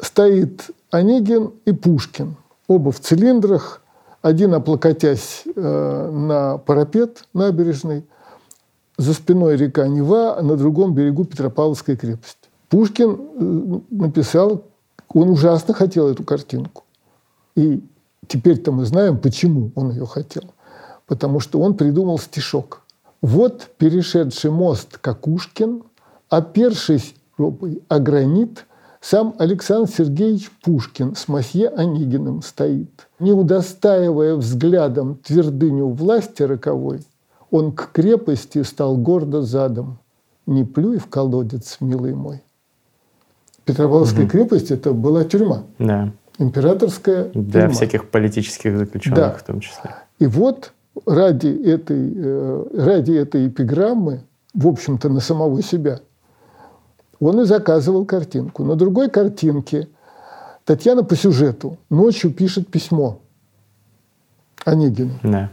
[0.00, 2.36] Стоит Онегин и Пушкин,
[2.68, 3.80] оба в цилиндрах,
[4.22, 8.04] один облокотясь э, на парапет набережной,
[8.96, 12.38] за спиной река Нева, а на другом берегу Петропавловская крепость.
[12.68, 14.64] Пушкин э, написал,
[15.12, 16.84] он ужасно хотел эту картинку.
[17.56, 17.82] И
[18.26, 20.53] теперь-то мы знаем, почему он ее хотел.
[21.06, 22.82] Потому что он придумал стишок.
[23.20, 25.82] Вот перешедший мост Какушкин,
[26.28, 28.66] опершись робой о гранит,
[29.00, 33.08] сам Александр Сергеевич Пушкин с Масье Онегиным стоит.
[33.18, 37.00] Не удостаивая взглядом твердыню власти роковой,
[37.50, 39.98] он к крепости стал гордо задом.
[40.46, 42.42] Не плюй в колодец, милый мой.
[43.64, 44.30] Петропавловская угу.
[44.30, 45.64] крепость– это была тюрьма.
[45.78, 46.12] Да.
[46.38, 47.74] Императорская Для тюрьма.
[47.74, 49.30] всяких политических заключенных да.
[49.32, 49.94] в том числе.
[50.18, 50.72] И вот
[51.06, 54.22] ради этой, э, ради этой эпиграммы,
[54.54, 56.00] в общем-то, на самого себя,
[57.20, 58.64] он и заказывал картинку.
[58.64, 59.88] На другой картинке
[60.64, 63.18] Татьяна по сюжету ночью пишет письмо
[64.64, 65.12] Онегину.
[65.22, 65.50] Да.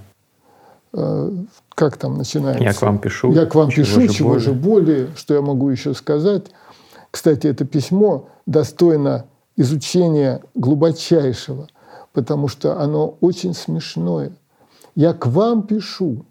[0.94, 1.32] Э,
[1.76, 2.64] как там начинается?
[2.64, 3.32] Я к вам пишу.
[3.34, 6.46] Я к вам чего пишу, же чего же более, что я могу еще сказать.
[7.10, 9.26] Кстати, это письмо достойно
[9.58, 11.68] изучения глубочайшего,
[12.14, 14.32] потому что оно очень смешное.
[14.96, 16.26] Я к вам пишу.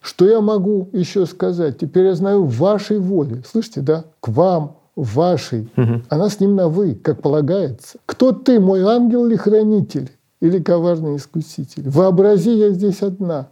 [0.00, 1.78] Что я могу еще сказать?
[1.78, 3.42] Теперь я знаю вашей воле.
[3.50, 4.04] Слышите, да?
[4.20, 5.70] К вам, вашей.
[5.76, 6.02] Угу.
[6.08, 7.98] Она с ним на «вы», как полагается.
[8.06, 10.10] Кто ты, мой ангел или хранитель?
[10.40, 11.88] Или коварный искуситель?
[11.88, 13.48] Вообрази, я здесь одна.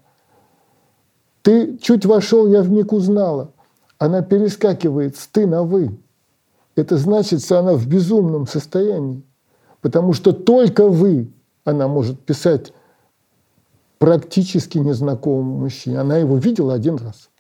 [1.41, 3.51] Ты чуть вошел, я вмиг узнала.
[3.99, 5.99] Она перескакивает с «ты» на «вы».
[6.77, 9.23] Это значит, что она в безумном состоянии.
[9.81, 11.31] Потому что только вы,
[11.65, 12.73] она может писать
[14.03, 16.01] практически незнакомому мужчине.
[16.01, 17.31] Она его видела один раз.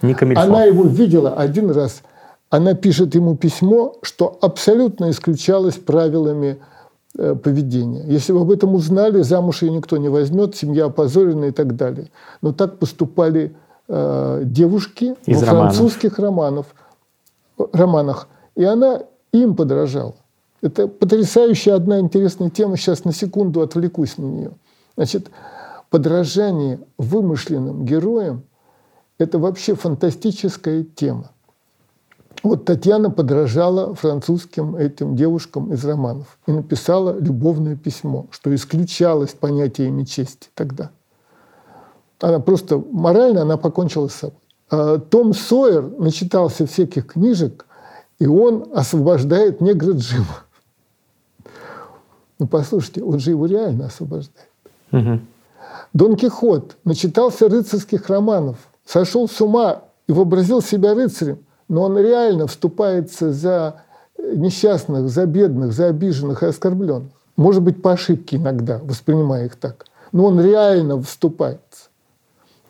[0.00, 2.02] Не Она его видела один раз.
[2.50, 6.58] Она пишет ему письмо, что абсолютно исключалось правилами
[7.18, 8.04] э, поведения.
[8.06, 12.10] Если бы об этом узнали, замуж ее никто не возьмет, семья опозорена и так далее.
[12.42, 13.52] Но так поступали
[13.88, 15.74] э, девушки Из во романов.
[15.74, 16.66] французских романов,
[17.72, 18.28] романах.
[18.54, 20.14] И она им подражала.
[20.60, 22.76] Это потрясающая одна интересная тема.
[22.76, 24.52] Сейчас на секунду отвлекусь на нее.
[24.96, 25.30] Значит,
[25.92, 28.44] подражание вымышленным героям–
[29.18, 31.30] это вообще фантастическая тема.
[32.42, 40.04] Вот Татьяна подражала французским этим девушкам из романов и написала любовное письмо, что исключалось понятиями
[40.04, 40.90] чести тогда.
[42.20, 44.38] Она просто морально она покончила с собой.
[44.70, 47.66] А Том Сойер начитался всяких книжек,
[48.18, 50.44] и он освобождает негра Джима.
[52.38, 54.48] Ну, послушайте, он же его реально освобождает.
[54.90, 55.20] Угу.
[55.92, 62.46] Дон Кихот начитался рыцарских романов, сошел с ума и вообразил себя рыцарем, но он реально
[62.46, 63.82] вступается за
[64.18, 67.12] несчастных, за бедных, за обиженных и оскорбленных.
[67.36, 69.86] Может быть, по ошибке иногда, воспринимая их так.
[70.12, 71.88] Но он реально вступается.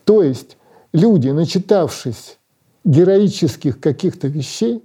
[0.05, 0.57] То есть
[0.93, 2.39] люди, начитавшись
[2.85, 4.85] героических каких-то вещей,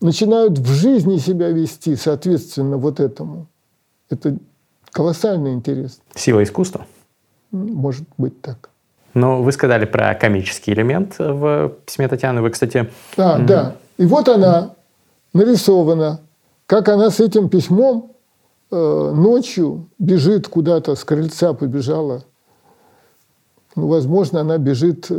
[0.00, 3.46] начинают в жизни себя вести соответственно вот этому.
[4.08, 4.38] Это
[4.90, 6.02] колоссально интересно.
[6.14, 6.86] Сила искусства?
[7.52, 8.70] Может быть так.
[9.14, 12.42] Но вы сказали про комический элемент в письме Татьяны.
[12.42, 12.90] Вы, кстати...
[13.16, 13.76] А, mm да.
[13.98, 14.74] И вот она
[15.32, 16.20] нарисована,
[16.66, 18.12] как она с этим письмом
[18.70, 22.22] э, ночью бежит куда-то, с крыльца побежала.
[23.76, 25.14] Ну, возможно, она бежит э,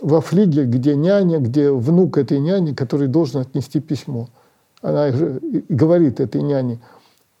[0.00, 4.28] во флигель, где няня, где внук этой няни, который должен отнести письмо.
[4.82, 5.10] Она
[5.68, 6.80] говорит этой няне.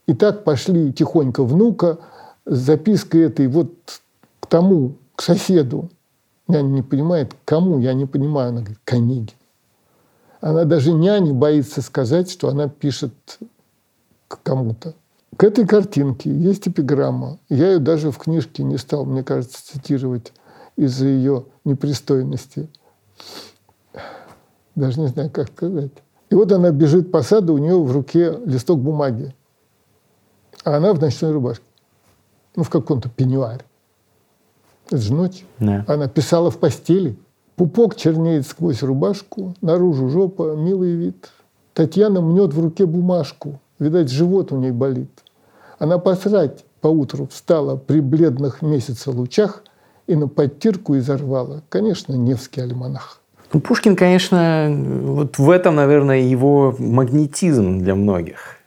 [0.06, 1.98] И так пошли тихонько внука,
[2.46, 3.72] запиской этой вот
[4.40, 5.90] к тому, к соседу.
[6.48, 8.48] Няня не понимает, кому, я не понимаю.
[8.50, 9.30] Она говорит, Конегин.
[10.40, 13.12] Она даже няне боится сказать, что она пишет
[14.26, 14.94] к кому-то.
[15.36, 17.38] К этой картинке есть эпиграмма.
[17.48, 20.32] Я ее даже в книжке не стал, мне кажется, цитировать
[20.76, 22.68] из-за ее непристойности.
[24.74, 25.92] Даже не знаю, как сказать.
[26.30, 29.34] И вот она бежит по саду, у нее в руке листок бумаги.
[30.64, 31.64] А она в ночной рубашке
[32.56, 33.64] ну, в каком-то пеньюаре.
[34.86, 35.44] Это же ночь.
[35.58, 35.84] Да.
[35.86, 37.16] Она писала в постели.
[37.56, 41.30] Пупок чернеет сквозь рубашку, наружу жопа, милый вид.
[41.74, 43.60] Татьяна мнет в руке бумажку.
[43.78, 45.10] Видать, живот у ней болит.
[45.78, 49.62] Она посрать поутру встала при бледных месяца лучах
[50.06, 51.62] и на подтирку изорвала.
[51.68, 53.20] Конечно, Невский альманах.
[53.52, 54.68] Ну, Пушкин, конечно,
[55.02, 58.59] вот в этом, наверное, его магнетизм для многих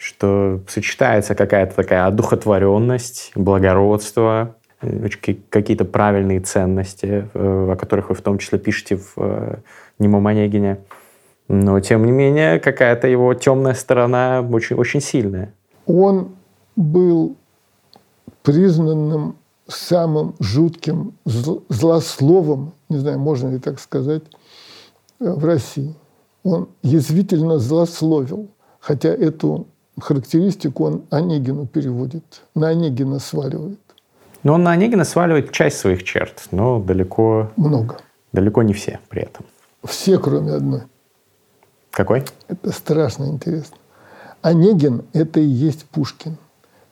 [0.00, 5.08] что сочетается какая-то такая одухотворенность, благородство, э,
[5.50, 9.58] какие-то правильные ценности, э, о которых вы в том числе пишете в э,
[9.98, 10.78] «Немом Онегине».
[11.48, 15.52] Но, тем не менее, какая-то его темная сторона очень, очень сильная.
[15.84, 16.30] Он
[16.76, 17.36] был
[18.42, 19.36] признанным
[19.66, 24.22] самым жутким злословом, не знаю, можно ли так сказать,
[25.18, 25.94] в России.
[26.42, 28.48] Он язвительно злословил,
[28.80, 29.66] хотя эту
[30.00, 33.78] характеристику он Онегину переводит, на Онегина сваливает.
[34.42, 37.50] Но он на Онегина сваливает часть своих черт, но далеко...
[37.56, 37.98] Много.
[38.32, 39.44] Далеко не все при этом.
[39.84, 40.82] Все, кроме одной.
[41.90, 42.24] Какой?
[42.48, 43.76] Это страшно интересно.
[44.42, 46.36] Онегин– это и есть Пушкин.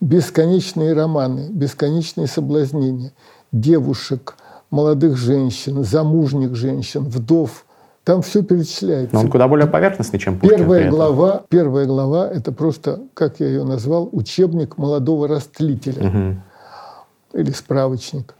[0.00, 3.12] Бесконечные романы, бесконечные соблазнения
[3.52, 4.36] девушек,
[4.70, 7.64] молодых женщин, замужних женщин, вдов.
[8.08, 9.14] Там все перечисляется.
[9.14, 10.60] Но он куда более поверхностный, чем Пушкин.
[10.60, 16.08] Первая глава, первая глава– это просто, как я ее назвал, учебник молодого растлителя.
[16.08, 17.38] Угу.
[17.38, 18.34] Или справочник.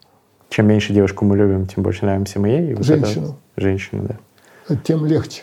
[0.49, 2.83] Чем меньше девушку мы любим, тем больше нравимся мы ей.
[2.83, 3.27] Женщину.
[3.27, 4.77] Вот женщину, да.
[4.85, 5.43] Тем легче.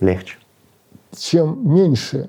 [0.00, 0.38] Легче.
[1.16, 2.28] Чем меньше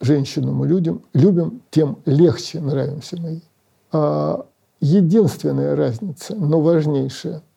[0.00, 3.44] женщину мы людям, любим, тем легче нравимся мы ей.
[3.90, 4.46] А
[4.80, 7.42] единственная разница, но важнейшая–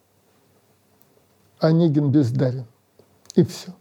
[1.59, 2.65] Онегин бездарен.
[3.35, 3.71] И все.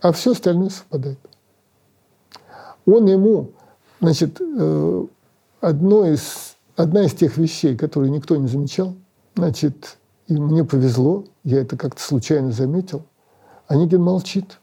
[0.00, 1.18] А все остальное совпадает.
[2.86, 3.50] Он ему,
[4.00, 5.06] значит, э,
[5.60, 8.94] одно из, одна из тех вещей, которые никто не замечал,
[9.36, 13.02] значит, и мне повезло, я это как-то случайно заметил,
[13.68, 14.58] Онегин молчит.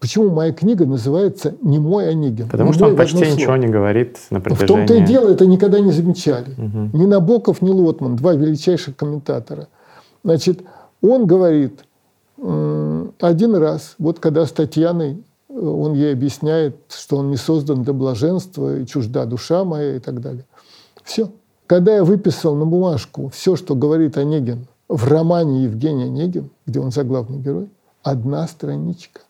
[0.00, 2.48] Почему моя книга называется «Не мой Онегин»?
[2.48, 4.66] Потому не что он почти ничего не говорит на протяжении...
[4.66, 6.52] В том-то и дело, это никогда не замечали.
[6.54, 6.98] Угу.
[6.98, 9.68] Ни Набоков, ни Лотман, два величайших комментатора.
[10.24, 10.62] Значит,
[11.02, 11.84] он говорит
[13.22, 17.92] один раз, вот когда с Татьяной э, он ей объясняет, что он не создан для
[17.92, 20.44] блаженства, и чужда душа моя и так далее.
[21.04, 21.30] Все.
[21.66, 26.90] Когда я выписал на бумажку все, что говорит Онегин в романе Евгения Онегин, где он
[26.90, 27.68] заглавный герой,
[28.02, 29.20] одна страничка.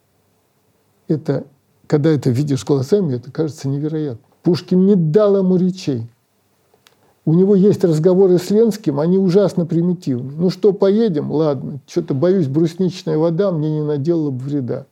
[1.07, 1.45] Это,
[1.87, 4.25] когда это видишь глазами, это кажется невероятно.
[4.43, 6.09] Пушкин не дал ему речей.
[7.25, 10.33] У него есть разговоры с Ленским, они ужасно примитивны.
[10.37, 11.31] Ну что, поедем?
[11.31, 11.79] Ладно.
[11.87, 14.87] Что-то боюсь, брусничная вода мне не наделала бы вреда.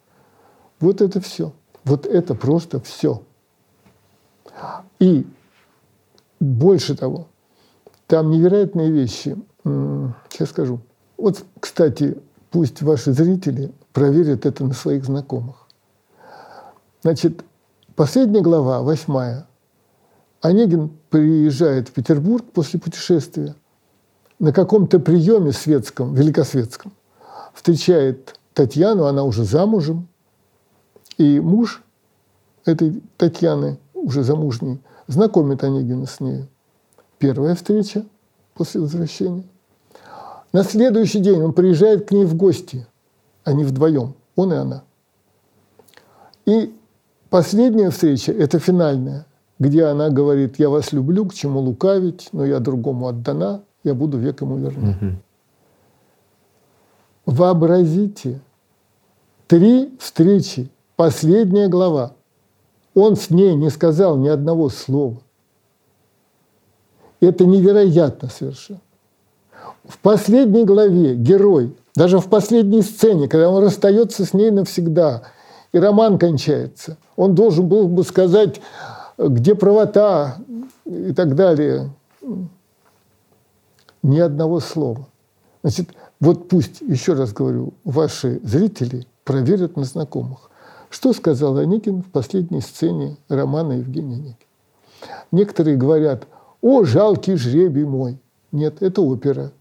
[0.78, 1.52] Вот это все.
[1.84, 3.22] Вот это просто все.
[5.00, 5.26] И
[6.38, 7.26] больше того,
[8.06, 9.36] там невероятные вещи.
[9.64, 10.80] Сейчас скажу.
[11.16, 12.16] Вот, кстати,
[12.50, 15.66] пусть ваши зрители проверят это на своих знакомых.
[17.02, 17.44] Значит,
[17.96, 19.46] последняя глава, восьмая,
[20.40, 23.54] Онегин приезжает в Петербург после путешествия,
[24.38, 26.92] на каком-то приеме светском, великосветском,
[27.54, 30.08] встречает Татьяну, она уже замужем,
[31.18, 31.82] и муж
[32.64, 36.48] этой Татьяны, уже замужней, знакомит Онегина с ней.
[37.18, 38.06] Первая встреча
[38.54, 39.44] после возвращения.
[40.52, 42.86] На следующий день он приезжает к ней в гости.
[43.44, 44.84] Они вдвоем, он и она.
[46.46, 46.74] И
[47.28, 49.26] последняя встреча, это финальная,
[49.60, 54.18] где она говорит, я вас люблю, к чему лукавить, но я другому отдана, я буду
[54.18, 54.90] век ему верна.
[54.90, 55.10] Угу.
[57.26, 58.40] Вообразите,
[59.46, 62.14] три встречи, последняя глава.
[62.94, 65.20] Он с ней не сказал ни одного слова.
[67.20, 68.80] Это невероятно совершенно.
[69.84, 75.22] В последней главе герой, даже в последней сцене, когда он расстается с ней навсегда,
[75.72, 78.60] и роман кончается, он должен был бы сказать,
[79.28, 80.38] где правота
[80.84, 81.90] и так далее.
[84.02, 85.06] Ни одного слова.
[85.62, 85.90] Значит,
[86.20, 90.50] вот пусть, еще раз говорю, ваши зрители проверят на знакомых.
[90.88, 94.36] Что сказал Аникин в последней сцене романа Евгения Аникина?
[95.30, 96.26] Некоторые говорят,
[96.62, 98.18] о, жалкий жребий мой.
[98.52, 99.52] Нет, это опера.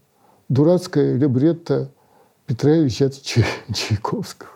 [0.48, 1.90] Дурацкая либретто
[2.46, 4.50] Петра Ильича Чайковского.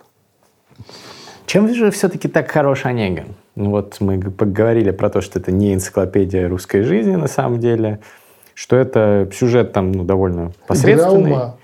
[1.46, 3.36] Чем же все-таки так хорош Онегин?
[3.56, 8.00] Ну вот мы поговорили про то, что это не энциклопедия русской жизни на самом деле,
[8.54, 11.30] что это сюжет там ну, довольно посредственный.
[11.32, 11.56] Игра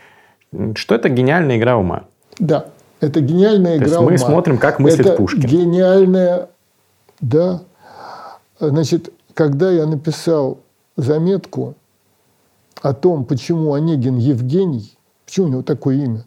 [0.52, 0.74] ума.
[0.76, 2.04] Что это гениальная игра ума.
[2.38, 2.66] Да,
[3.00, 4.18] это гениальная игра то есть мы ума.
[4.18, 5.40] смотрим, как мыслит это Пушкин.
[5.40, 6.48] гениальная,
[7.20, 7.62] да.
[8.58, 10.58] Значит, когда я написал
[10.96, 11.74] заметку
[12.82, 16.24] о том, почему Онегин Евгений, почему у него такое имя,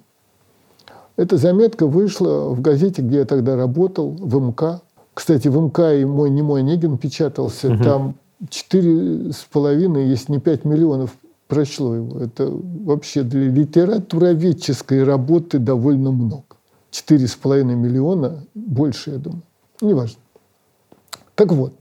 [1.16, 4.82] эта заметка вышла в газете, где я тогда работал, в МК.
[5.14, 7.74] Кстати, в МК и мой немой Онегин печатался.
[7.74, 7.84] Угу.
[7.84, 8.16] Там
[8.50, 11.12] четыре с половиной, если не пять миллионов
[11.48, 12.20] прочло его.
[12.20, 16.44] Это вообще для литературоведческой работы довольно много.
[16.90, 19.44] Четыре с половиной миллиона, больше, я думаю.
[19.82, 20.20] Неважно.
[21.36, 21.74] Так вот,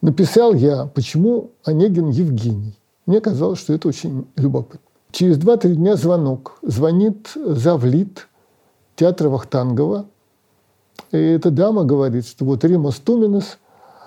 [0.00, 2.78] написал я, почему Онегин Евгений.
[3.06, 4.80] Мне казалось, что это очень любопытно.
[5.10, 6.58] Через два-три дня звонок.
[6.62, 8.28] Звонит завлит
[8.96, 10.06] театра Вахтангова.
[11.12, 13.58] И эта дама говорит, что вот Римас Туминес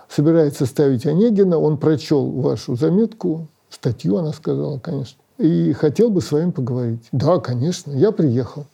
[0.09, 5.19] собирается ставить Онегина, он прочел вашу заметку, Статью она сказала, конечно.
[5.37, 7.07] И хотел бы с вами поговорить.
[7.11, 8.65] Да, конечно, я приехал.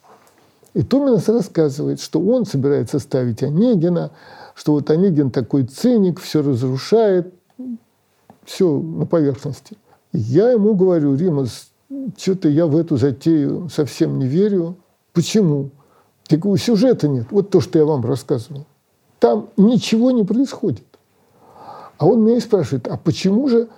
[0.73, 4.11] И Томинс рассказывает, что он собирается ставить Онегина,
[4.55, 7.33] что вот Онегин такой циник, все разрушает,
[8.45, 9.77] все на поверхности.
[10.13, 11.69] Я ему говорю, Римас,
[12.17, 14.77] что-то я в эту затею совсем не верю.
[15.11, 15.71] Почему?
[16.37, 17.27] Говорю, сюжета нет.
[17.31, 18.65] Вот то, что я вам рассказывал.
[19.19, 20.83] Там ничего не происходит.
[21.97, 23.69] А он меня и спрашивает, а почему же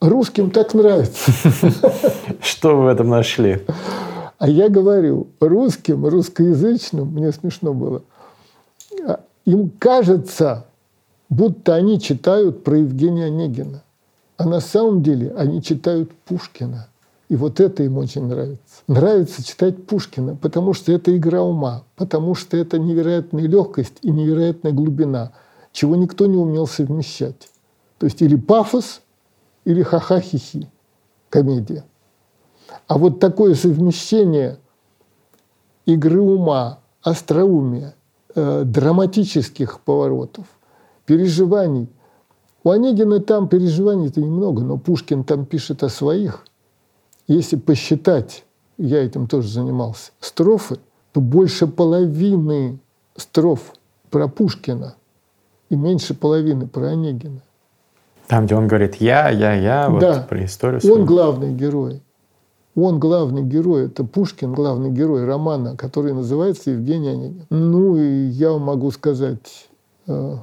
[0.00, 1.30] русским так нравится?
[2.40, 3.64] Что вы в этом нашли?
[4.38, 8.02] А я говорю, русским, русскоязычным, мне смешно было,
[9.04, 10.66] а, им кажется,
[11.28, 13.82] будто они читают про Евгения Онегина.
[14.36, 16.88] А на самом деле они читают Пушкина.
[17.28, 18.82] И вот это им очень нравится.
[18.86, 24.72] Нравится читать Пушкина, потому что это игра ума, потому что это невероятная легкость и невероятная
[24.72, 25.32] глубина,
[25.72, 27.50] чего никто не умел совмещать.
[27.98, 29.02] То есть или пафос,
[29.64, 30.68] или ха-ха-хи-хи,
[31.28, 31.84] комедия.
[32.86, 34.58] А вот такое совмещение
[35.84, 37.94] игры ума, остроумия,
[38.34, 40.46] э, драматических поворотов,
[41.04, 41.88] переживаний.
[42.64, 46.44] У Онегина там переживаний-то немного, но Пушкин там пишет о своих.
[47.28, 48.44] Если посчитать,
[48.78, 50.78] я этим тоже занимался, строфы,
[51.12, 52.78] то больше половины
[53.16, 53.74] строф
[54.10, 54.94] про Пушкина
[55.68, 57.40] и меньше половины про Онегина.
[58.28, 60.26] Там, где он говорит «я, я, я», вот да.
[60.28, 60.96] про историю свою.
[60.96, 62.02] Он главный герой.
[62.74, 67.46] Он главный герой, это Пушкин, главный герой романа, который называется «Евгений Онегин».
[67.50, 69.68] Ну и я могу сказать,
[70.06, 70.36] э,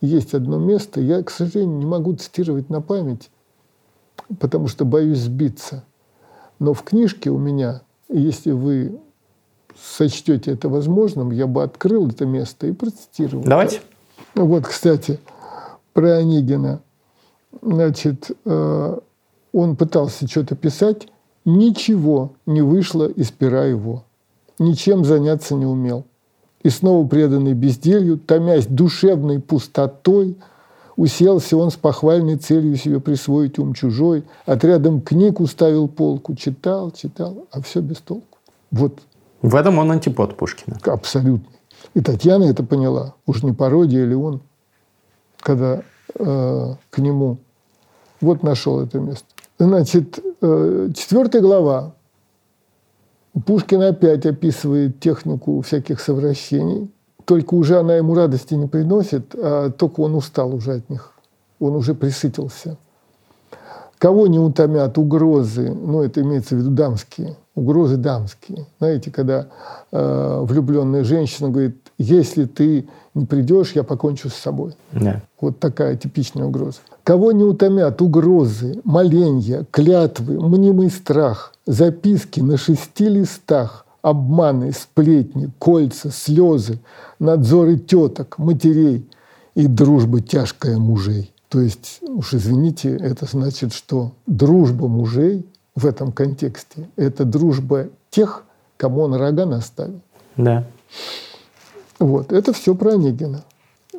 [0.00, 3.30] есть одно место, я, к сожалению, не могу цитировать на память,
[4.40, 5.84] потому что боюсь сбиться.
[6.62, 9.00] Но в книжке у меня, если вы
[9.76, 13.42] сочтете это возможным, я бы открыл это место и процитировал.
[13.42, 13.80] Давайте.
[14.36, 15.18] Вот, кстати,
[15.92, 16.80] про Онегина.
[17.62, 18.98] Значит, э,
[19.52, 21.08] он пытался что-то писать,
[21.44, 24.04] ничего не вышло из пера его.
[24.60, 26.04] Ничем заняться не умел.
[26.62, 30.36] И снова преданный безделью, томясь душевной пустотой–
[31.02, 37.48] Уселся он с похвальной целью себе присвоить ум чужой, отрядом книг уставил полку, читал, читал,
[37.50, 38.38] а все без толку.
[38.70, 39.00] Вот.
[39.40, 40.78] В этом он антипод Пушкина.
[40.84, 41.48] Абсолютно.
[41.94, 43.16] И Татьяна это поняла.
[43.26, 44.42] Уж не пародия ли он,
[45.40, 45.82] когда
[46.14, 47.38] э, к нему
[48.20, 49.26] вот нашел это место.
[49.58, 51.96] Значит, э, четвертая глава.
[53.44, 56.92] Пушкин опять описывает технику всяких совращений–
[57.32, 61.12] только уже она ему радости не приносит, а только он устал уже от них.
[61.60, 62.76] Он уже присытился.
[63.96, 68.66] Кого не утомят угрозы, ну это имеется в виду дамские, угрозы дамские.
[68.78, 69.46] Знаете, когда
[69.92, 74.74] э, влюбленная женщина говорит, если ты не придешь, я покончу с собой.
[74.92, 75.22] Yeah.
[75.40, 76.80] Вот такая типичная угроза.
[77.02, 86.10] Кого не утомят угрозы, моленья, клятвы, мнимый страх, записки на шести листах– обманы, сплетни, кольца,
[86.10, 86.80] слезы,
[87.18, 89.08] надзоры теток, матерей
[89.54, 91.32] и дружба тяжкая мужей.
[91.48, 98.44] То есть, уж извините, это значит, что дружба мужей в этом контексте– это дружба тех,
[98.76, 100.00] кому он рога наставил.
[100.36, 100.64] Да.
[101.98, 103.44] Вот, это все про Онегина.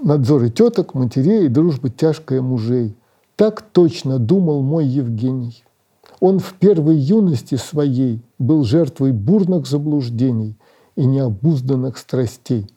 [0.01, 2.95] Надзоры теток, матерей и дружба тяжкая мужей.
[3.35, 5.63] Так точно думал мой Евгений.
[6.19, 10.55] Он в первой юности своей был жертвой бурных заблуждений
[10.95, 12.67] и необузданных страстей.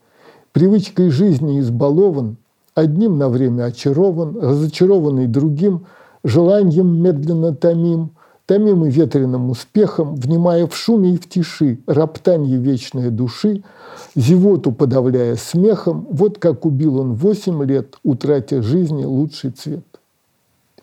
[0.53, 2.37] Привычкой жизни избалован,
[2.75, 5.87] одним на время очарован, разочарованный другим,
[6.25, 8.13] желанием медленно томим,
[8.47, 13.63] томимый ветреным успехом, внимая в шуме и в тиши, роптанье вечной души,
[14.15, 19.85] зевоту подавляя смехом, вот как убил он восемь лет, утратя жизни лучший цвет.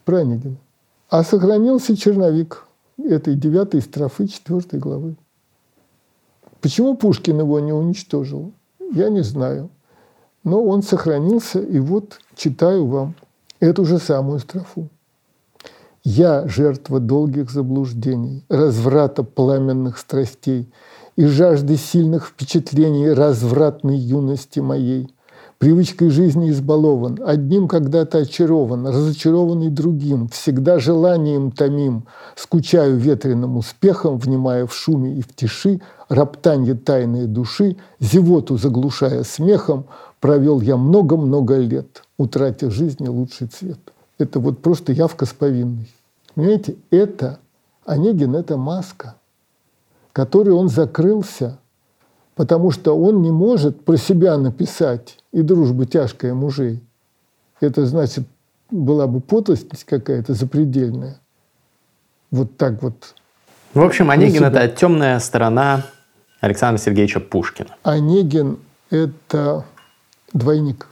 [0.06, 0.58] Пранигин.
[1.10, 2.66] А сохранился черновик
[3.04, 5.16] этой девятой строфы четвертой главы.
[6.62, 8.54] Почему Пушкин его не уничтожил,
[8.94, 9.70] я не знаю.
[10.44, 13.16] Но он сохранился, и вот читаю вам
[13.60, 14.90] эту же самую строфу.
[16.04, 20.70] «Я жертва долгих заблуждений, разврата пламенных страстей
[21.16, 25.14] и жажды сильных впечатлений развратной юности моей
[25.58, 34.68] привычкой жизни избалован, одним когда-то очарован, разочарованный другим, всегда желанием томим, скучаю ветреным успехом, внимая
[34.68, 39.86] в шуме и в тиши, роптанье тайной души, зевоту заглушая смехом,
[40.20, 43.80] провел я много-много лет, утратя жизни лучший цвет.
[44.18, 45.92] Это вот просто явка с повинной.
[46.36, 47.40] Понимаете, это
[47.86, 49.16] Онегин– это маска,
[50.12, 51.58] которой он закрылся–
[52.36, 56.82] потому что он не может про себя написать «и дружба тяжкая мужей».
[57.60, 58.26] Это значит,
[58.70, 61.20] была бы подлость какая-то запредельная.
[62.32, 63.16] вот так вот.
[63.74, 65.86] В общем, Онегин– это темная сторона
[66.42, 67.76] Александра Сергеевича Пушкина.
[67.84, 68.58] Онегин–
[68.90, 69.66] это
[70.34, 70.88] двойник.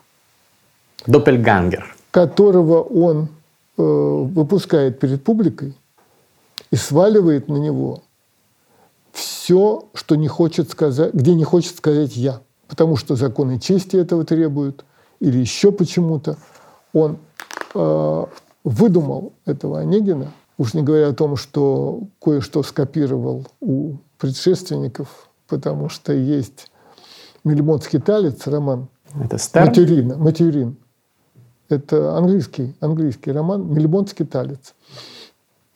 [1.08, 1.96] Доппельгангер.
[2.12, 3.30] Которого он
[3.78, 5.76] э, выпускает перед публикой
[6.70, 8.04] и сваливает на него
[9.12, 12.42] все, что не хочет сказать, где не хочет сказать я.
[12.68, 14.86] Потому что законы чести этого требуют,
[15.20, 16.38] или еще почему-то.
[16.94, 17.18] Он
[17.74, 18.26] э,
[18.64, 26.14] выдумал этого Онегина, уж не говоря о том, что кое-что скопировал у предшественников, потому что
[26.14, 26.72] есть
[27.44, 28.88] Мельмотский талец, роман.
[29.20, 29.68] Это Стерн?
[29.68, 30.78] Материна, Материн.
[31.70, 34.76] Это английский, английский роман «Мельмотский талец».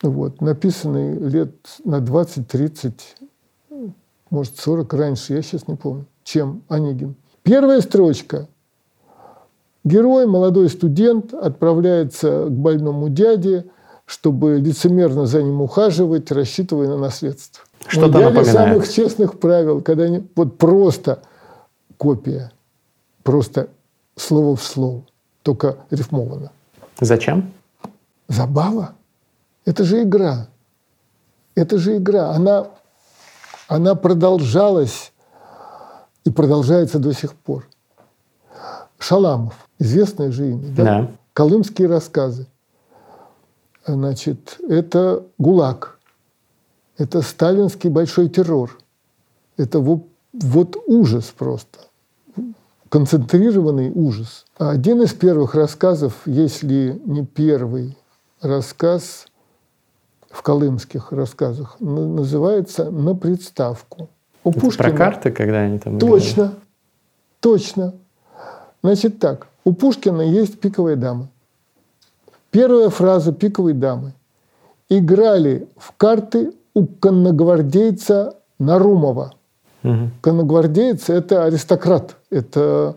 [0.02, 2.92] Вот, написанный лет на 20-30,
[4.30, 7.14] может, 40 раньше, я сейчас не помню, чем Онегин.
[7.42, 8.48] Первая строчка.
[9.84, 13.66] Герой, молодой студент, отправляется к больному дяде,
[14.04, 17.62] чтобы лицемерно за ним ухаживать, рассчитывая на наследство.
[17.86, 18.48] Что-то напоминает.
[18.48, 21.20] самых честных правил, когда они вот просто
[21.96, 22.50] копия,
[23.22, 23.68] просто
[24.16, 25.04] слово в слово,
[25.42, 26.50] только рифмовано.
[27.00, 27.52] Зачем?
[28.28, 28.94] Забава.
[29.64, 30.48] Это же игра.
[31.54, 32.30] Это же игра.
[32.30, 32.68] Она,
[33.68, 35.12] она продолжалась
[36.24, 37.66] и продолжается до сих пор.
[38.98, 40.84] Шаламов, известное же имя, да?
[40.84, 41.10] да.
[41.32, 42.46] Колымские рассказы.
[43.86, 45.98] Значит, это ГУЛАГ,
[46.98, 48.76] это сталинский большой террор,
[49.56, 51.78] это вот, вот ужас просто,
[52.88, 54.44] концентрированный ужас.
[54.58, 57.96] Один из первых рассказов, если не первый
[58.40, 59.26] рассказ
[60.36, 64.10] в колымских рассказах, называется «На представку».
[64.44, 64.88] У Это Пушкина.
[64.90, 65.98] Про карты, когда они там...
[65.98, 66.54] Точно, были?
[67.40, 67.94] точно.
[68.82, 71.28] Значит так, у Пушкина есть пиковая дама.
[72.50, 74.12] Первая фраза пиковой дамы.
[74.90, 79.32] Играли в карты у конногвардейца Нарумова.
[79.84, 80.10] Угу.
[80.20, 82.96] Конногвардейцы– это аристократ, это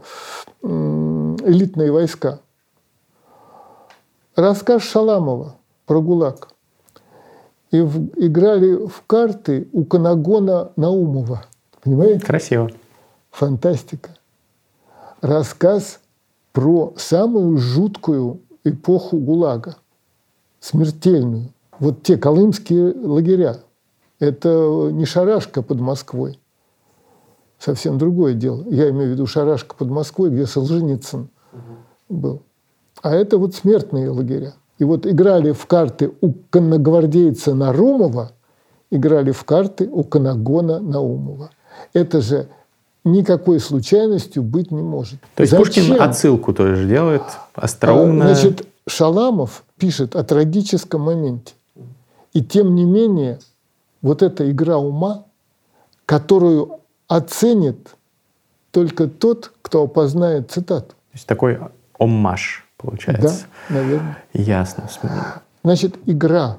[0.61, 2.39] элитные войска.
[4.35, 6.49] Рассказ Шаламова про ГУЛАГ–
[7.71, 11.45] и в, играли в карты у Канагона Наумова.
[11.83, 12.25] Понимаете?
[12.25, 12.69] Красиво.
[13.31, 14.11] Фантастика.
[15.21, 15.99] Рассказ
[16.51, 19.77] про самую жуткую эпоху ГУЛАГа,
[20.59, 21.49] смертельную.
[21.79, 23.59] Вот те колымские лагеря.
[24.19, 26.39] Это не шарашка под Москвой.
[27.57, 28.65] Совсем другое дело.
[28.69, 31.61] Я имею в виду шарашка под Москвой, где Солженицын угу.
[32.09, 32.41] был.
[33.01, 34.53] А это вот смертные лагеря.
[34.79, 38.31] И вот играли в карты у конногвардейца Нарумова,
[38.89, 41.51] играли в карты у Канагона Наумова.
[41.93, 42.47] Это же
[43.03, 45.19] никакой случайностью быть не может.
[45.35, 45.65] То есть Зачем?
[45.65, 47.23] Пушкин отсылку тоже делает,
[47.55, 48.31] остроумно.
[48.31, 51.53] А, значит, Шаламов пишет о трагическом моменте.
[52.31, 53.39] И тем не менее,
[54.01, 55.25] вот эта игра ума,
[56.05, 57.95] которую оценит
[58.71, 60.89] только тот, кто опознает цитату.
[60.89, 61.59] То есть такой
[61.97, 63.45] оммаж получается.
[63.69, 64.17] Да, наверное.
[64.33, 64.89] Ясно.
[65.63, 66.57] Значит, игра.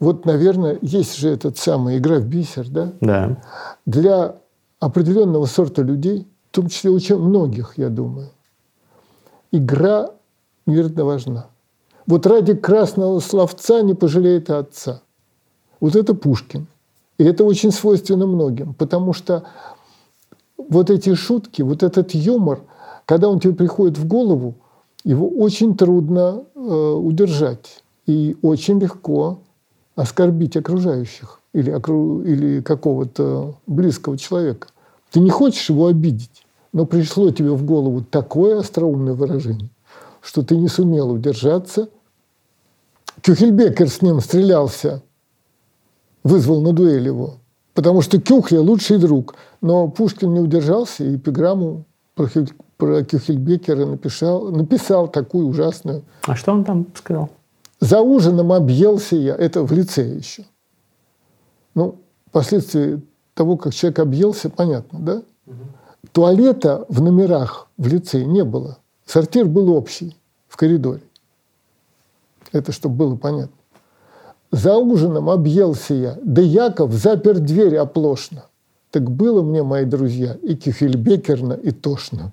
[0.00, 2.92] Вот, наверное, есть же этот самый игра в бисер, да?
[3.00, 3.40] Да.
[3.86, 4.34] Для
[4.80, 8.30] определенного сорта людей, в том числе очень многих, я думаю,
[9.52, 10.10] игра
[10.66, 11.46] невероятно важна.
[12.06, 15.02] Вот ради красного словца не пожалеет отца.
[15.80, 16.66] Вот это Пушкин.
[17.18, 19.44] И это очень свойственно многим, потому что
[20.56, 22.62] вот эти шутки, вот этот юмор,
[23.06, 24.56] когда он тебе приходит в голову,
[25.04, 29.40] его очень трудно э, удержать и очень легко
[29.96, 32.22] оскорбить окружающих или, окру...
[32.22, 34.68] или какого-то близкого человека.
[35.10, 39.68] Ты не хочешь его обидеть, но пришло тебе в голову такое остроумное выражение,
[40.20, 41.88] что ты не сумел удержаться.
[43.20, 45.02] Кюхельбекер с ним стрелялся,
[46.24, 47.34] вызвал на дуэль его,
[47.74, 49.34] потому что Кюхля лучший друг.
[49.60, 51.84] Но Пушкин не удержался и эпиграмму
[53.04, 56.02] Кюхельбекера написал, написал такую ужасную.
[56.22, 57.30] А что он там сказал?
[57.80, 59.34] За ужином объелся я.
[59.34, 60.44] Это в лице еще.
[61.74, 61.96] Ну,
[62.30, 63.00] последствия
[63.34, 65.22] того, как человек объелся, понятно, да?
[65.46, 65.56] Угу.
[66.12, 68.78] Туалета в номерах в лице не было.
[69.06, 70.16] Сортир был общий
[70.48, 71.02] в коридоре.
[72.52, 73.56] Это чтобы было понятно.
[74.50, 78.44] За ужином объелся я, да Яков запер дверь оплошно.
[78.90, 82.32] Так было мне, мои друзья, и кюхельбекерно, и тошно.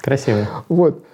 [0.00, 0.46] Красиво.
[0.68, 1.04] Вот.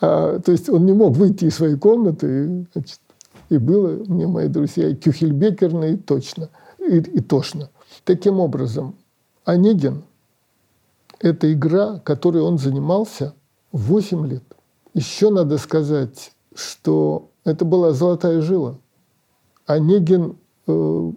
[0.00, 3.00] А, то есть он не мог выйти из своей комнаты, и, значит,
[3.48, 7.70] и было мне, мои друзья, и кюхельбекерно, и точно, и, и тошно.
[8.04, 8.96] Таким образом,
[9.44, 10.04] Онегин–
[11.20, 13.34] это игра, которой он занимался
[13.72, 14.44] 8 лет.
[14.94, 18.78] Еще надо сказать, что это была золотая жила
[19.66, 20.36] Онегин
[20.66, 21.12] э,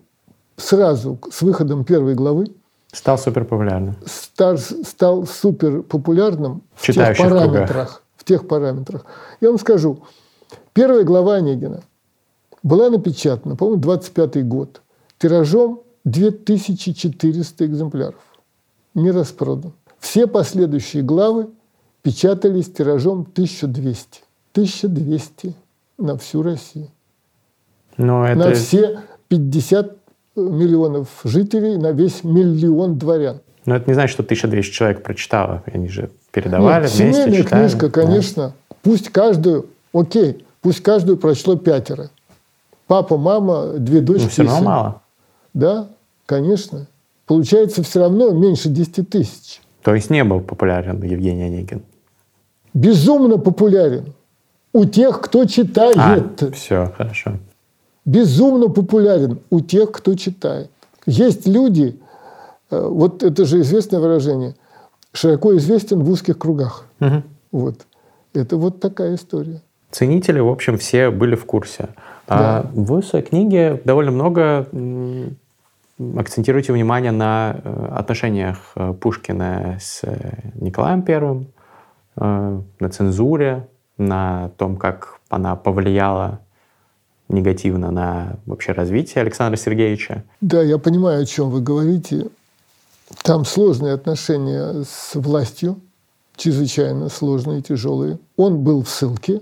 [0.56, 2.48] сразу с выходом первой главы
[2.92, 3.96] стал супер популярным.
[4.06, 8.04] Стал, стал супер популярным в тех параметрах.
[8.16, 9.06] В тех параметрах.
[9.42, 10.04] Я вам скажу,
[10.74, 11.82] первая глава Онегина
[12.64, 14.82] была напечатана, по-моему, 25 год,
[15.18, 18.22] тиражом 2400 экземпляров.
[18.94, 19.74] Не распродан.
[20.00, 21.50] Все последующие главы
[22.02, 24.22] печатались тиражом 1200.
[24.54, 25.56] 1200
[25.98, 26.90] на всю Россию.
[27.98, 28.40] Но это...
[28.40, 29.97] На все 50
[30.38, 33.42] миллионов жителей, на весь миллион дворян.
[33.66, 35.64] Но это не значит, что 1200 человек прочитало.
[35.66, 37.68] Они же передавали Нет, вместе, семейная читали.
[37.68, 38.44] книжка, конечно.
[38.70, 38.76] Да.
[38.82, 42.10] Пусть каждую, окей, пусть каждую прочло пятеро.
[42.88, 44.24] Папа, мама, две дочки.
[44.24, 45.02] Ну, все равно мало.
[45.54, 45.90] Да,
[46.26, 46.88] конечно.
[47.26, 49.62] Получается все равно меньше 10 тысяч.
[49.84, 51.84] То есть не был популярен Евгений Онегин?
[52.74, 54.14] Безумно популярен.
[54.72, 55.98] У тех, кто читает.
[55.98, 57.34] А, все, хорошо.
[58.08, 60.72] Безумно популярен у тех, кто читает.
[61.06, 62.00] Есть люди,
[62.72, 64.56] э, вот это же известное выражение,
[65.12, 66.86] широко известен в узких кругах.
[67.02, 67.24] Угу.
[67.52, 67.86] Вот.
[68.34, 69.62] Это вот такая история.
[69.92, 71.90] Ценители, в общем, все были в курсе.
[72.28, 72.60] А да.
[72.60, 74.70] А в своей книге довольно много
[76.18, 80.04] акцентируете внимание на э, отношениях э, Пушкина с
[80.56, 81.48] Николаем Первым,
[82.16, 83.68] на цензуре,
[84.00, 86.40] на том, как она повлияла
[87.30, 90.24] негативно на вообще развитие Александра Сергеевича.
[90.42, 92.28] Да, я понимаю, о чем вы говорите.
[93.24, 95.80] Там сложные отношения с властью,
[96.36, 98.20] чрезвычайно сложные, тяжелые.
[98.36, 99.42] Он был в ссылке,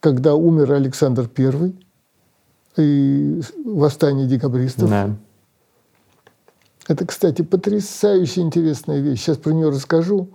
[0.00, 1.74] когда умер Александр I
[2.76, 4.90] и восстание декабристов.
[4.90, 5.16] Да.
[6.86, 9.20] Это, кстати, потрясающе интересная вещь.
[9.20, 10.30] Сейчас про нее расскажу,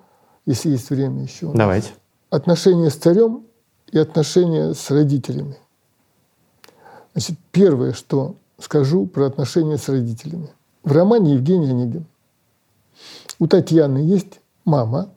[0.45, 1.51] если есть время еще.
[1.53, 1.93] Давайте
[2.33, 3.45] отношения с царем
[3.91, 5.57] и отношения с родителями.
[7.13, 10.49] Значит, первое, что скажу про отношения с родителями.
[10.83, 12.05] В романе Евгений Онегин
[13.39, 15.09] у Татьяны есть мама,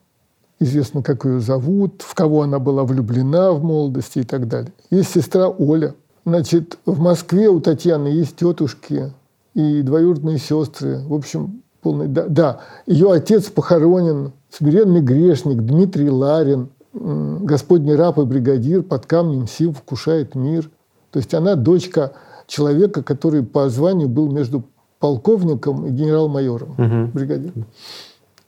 [0.59, 4.73] известно, как ее зовут, в кого она была влюблена в молодости и так далее.
[4.91, 5.95] Есть сестра Оля.
[6.25, 9.13] Значит, в Москве у Татьяны есть тетушки
[9.55, 11.01] и двоюродные сестры.
[11.07, 12.09] В общем, полный...
[12.09, 12.61] Да, да.
[12.87, 16.69] ее отец похоронен, смиренный грешник Дмитрий Ларин–
[16.99, 20.71] Господний раб и бригадир под камнем сил вкушает мир.
[21.17, 22.13] То есть она дочка
[22.47, 24.65] человека, который по званию был между
[24.99, 27.11] полковником и генерал-майором, угу.
[27.15, 27.55] бригадир.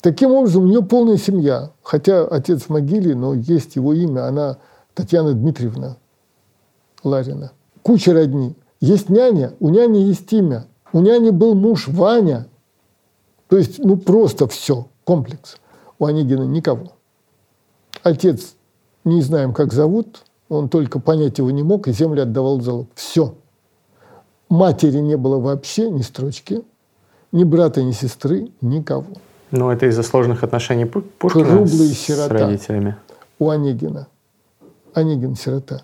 [0.02, 1.70] Таким образом, у нее полная семья.
[1.82, 4.26] Хотя отец в могиле, но есть его имя.
[4.26, 4.58] Она
[4.92, 5.96] Татьяна Дмитриевна
[7.02, 7.52] Ларина.
[7.80, 8.54] Куча родни.
[8.82, 10.66] Есть няня, у няни есть имя.
[10.92, 12.48] У няни был муж Ваня.
[13.48, 15.56] То есть, ну просто все, комплекс.
[15.98, 16.92] У Онегина никого.
[18.02, 18.56] Отец
[19.04, 22.88] не знаем, как зовут, он только понять его не мог, и землю отдавал в залог.
[22.94, 23.34] Все.
[24.48, 26.62] Матери не было вообще ни строчки,
[27.32, 29.06] ни брата, ни сестры, никого.
[29.50, 32.38] Ну, это из-за сложных отношений Пушкина Круглый сирота.
[32.38, 32.96] с родителями.
[33.38, 34.08] У Онегина.
[34.94, 35.82] Онегин сирота.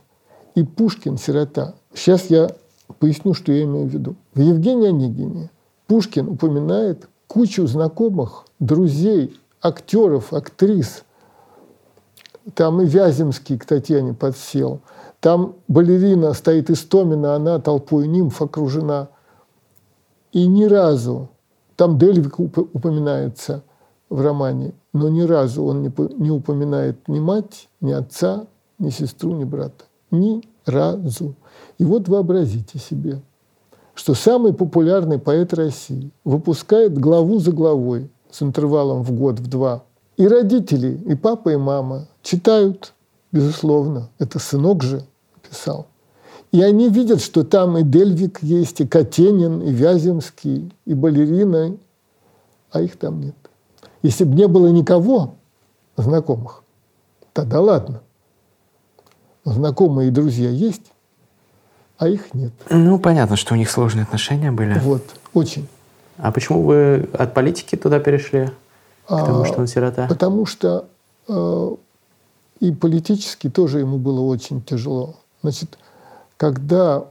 [0.55, 1.75] И Пушкин сирота.
[1.95, 2.51] Сейчас я
[2.99, 4.17] поясню, что я имею в виду.
[4.35, 5.51] В Евгении Онегине
[5.87, 11.05] Пушкин упоминает кучу знакомых, друзей, актеров, актрис–
[12.55, 14.81] там и Вяземский к Татьяне подсел.
[15.21, 19.09] Там балерина стоит Истомина, она толпой нимф окружена.
[20.33, 21.29] И ни разу,
[21.77, 23.63] там Дельвик упоминается
[24.11, 28.47] в романе, но ни разу он не упоминает ни мать, ни отца,
[28.79, 29.85] ни сестру, ни брата.
[30.11, 31.35] Ни разу.
[31.79, 33.23] И вот вообразите себе,
[33.95, 39.85] что самый популярный поэт России выпускает главу за главой с интервалом в год, в два–
[40.17, 42.95] и родители, и папа, и мама читают,
[43.31, 44.09] безусловно.
[44.19, 45.05] Это сынок же
[45.49, 45.87] писал.
[46.51, 51.77] И они видят, что там и Дельвик есть, и Катенин, и Вяземский, и балерина,
[52.73, 53.35] а их там нет.
[54.03, 55.35] Если бы не было никого
[55.97, 56.63] знакомых,
[57.33, 58.03] тогда ладно.
[59.45, 60.93] знакомые и друзья есть,
[61.99, 62.53] а их нет.
[62.71, 64.79] Ну, понятно, что у них сложные отношения были.
[64.79, 65.03] Вот,
[65.33, 65.69] очень.
[66.19, 68.51] А почему вы от политики туда перешли?
[69.09, 70.07] Потому что он сирота?
[70.09, 70.87] Потому что
[71.29, 71.71] э,
[72.65, 75.17] и политически тоже ему было очень тяжело.
[75.43, 75.79] Значит,
[76.39, 77.07] когда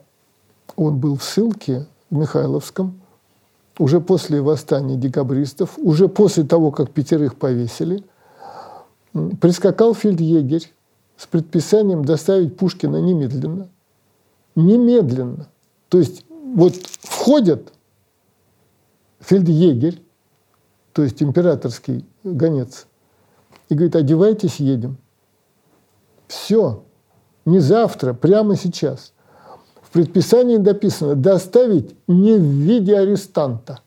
[0.75, 2.99] он был в ссылке в Михайловском,
[3.77, 8.03] уже после восстания декабристов, уже после того, как пятерых повесили,
[9.39, 10.73] прискакал фельдъегерь
[11.17, 13.69] с предписанием доставить Пушкина немедленно.
[14.55, 15.49] Немедленно.
[15.89, 16.25] То есть
[16.55, 17.71] вот входят
[19.19, 20.01] фельдъегерь,
[20.93, 22.87] то есть императорский гонец,
[23.69, 24.97] и говорит, одевайтесь, едем.
[26.27, 26.83] Все.
[27.45, 29.13] Не завтра, прямо сейчас.
[29.81, 33.79] В предписании написано «доставить не в виде арестанта».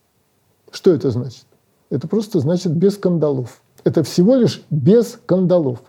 [0.70, 1.44] Что это значит?
[1.90, 3.60] Это просто значит без кандалов.
[3.84, 5.80] Это всего лишь без кандалов.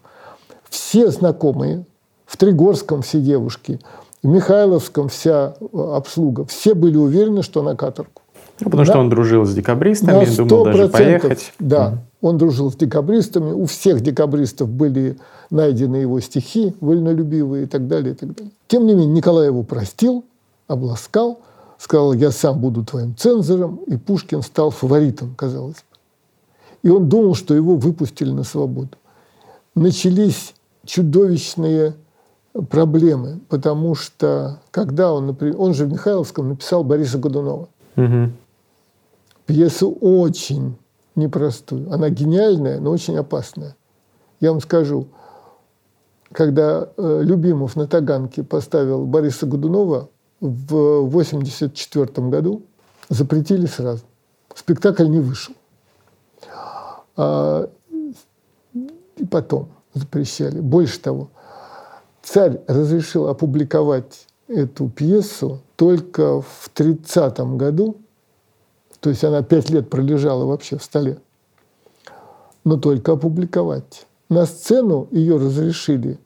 [0.70, 1.86] Все знакомые,
[2.26, 3.80] в Тригорском все девушки,
[4.22, 8.22] в Михайловском вся обслуга, все были уверены, что на каторгу.
[8.60, 8.92] Ну, потому да?
[8.92, 11.54] что он дружил с декабристами, думал даже поехать.
[11.60, 12.00] Да.
[12.22, 13.52] Он дружил с декабристами.
[13.52, 15.18] У всех декабристов были
[15.50, 18.52] найдены его стихи, вольнолюбивые и так далее, и так далее.
[18.68, 20.26] Тем не менее, Николай его простил,
[20.68, 21.40] обласкал,
[21.78, 25.82] сказал, я сам буду твоим цензором, и Пушкин стал фаворитом, казалось бы.
[26.84, 28.98] И он думал, что его выпустили на свободу.
[29.76, 30.54] Начались
[30.86, 31.96] чудовищные
[32.70, 37.68] проблемы, потому что когда он, например, он же в Михайловском написал Бориса Годунова.
[37.96, 38.32] Угу.
[39.46, 40.76] Пьесу очень
[41.18, 41.92] непростую.
[41.92, 43.76] Она гениальная, но очень опасная.
[44.40, 45.08] Я вам скажу,
[46.32, 50.10] когда э, Любимов на Таганке поставил Бориса Годунова
[50.40, 52.64] в 1984 году,
[53.10, 54.04] запретили сразу.
[54.54, 55.56] Спектакль не вышел.
[57.16, 57.70] А,
[58.74, 60.60] и потом запрещали.
[60.60, 61.30] Больше того,
[62.22, 67.98] царь разрешил опубликовать эту пьесу только в 30 году,
[69.00, 71.18] то есть она пять лет пролежала вообще в столе,
[72.64, 74.06] но только опубликовать.
[74.30, 76.20] На сцену ее разрешили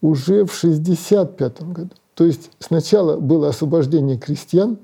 [0.00, 1.90] уже в 65 году.
[2.14, 4.78] То есть сначала было освобождение крестьян,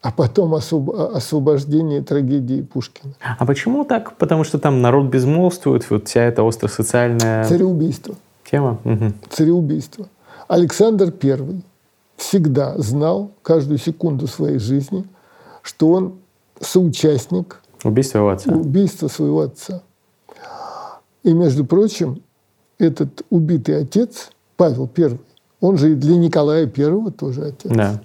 [0.00, 3.14] а потом освобождение трагедии Пушкина.
[3.20, 4.16] А почему так?
[4.16, 7.44] Потому что там народ безмолвствует, вот вся эта остросоциальная...
[7.44, 8.14] Цареубийство.
[8.48, 8.78] Тема?
[8.84, 9.12] Угу.
[9.30, 10.08] Цареубийство.
[10.46, 11.62] Александр I
[12.16, 15.04] всегда знал каждую секунду своей жизни,
[15.62, 16.14] что он
[16.60, 18.52] соучастник убийства его отца.
[18.52, 19.82] Убийства своего отца.
[21.22, 22.22] И, между прочим,
[22.78, 25.18] этот убитый отец, Павел I,
[25.60, 27.72] он же и для Николая I тоже отец.
[27.72, 28.00] Да.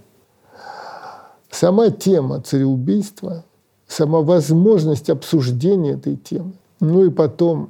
[1.51, 3.45] Сама тема цареубийства,
[3.87, 7.69] сама возможность обсуждения этой темы, ну и потом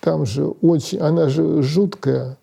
[0.00, 2.38] там же очень, она же жуткая,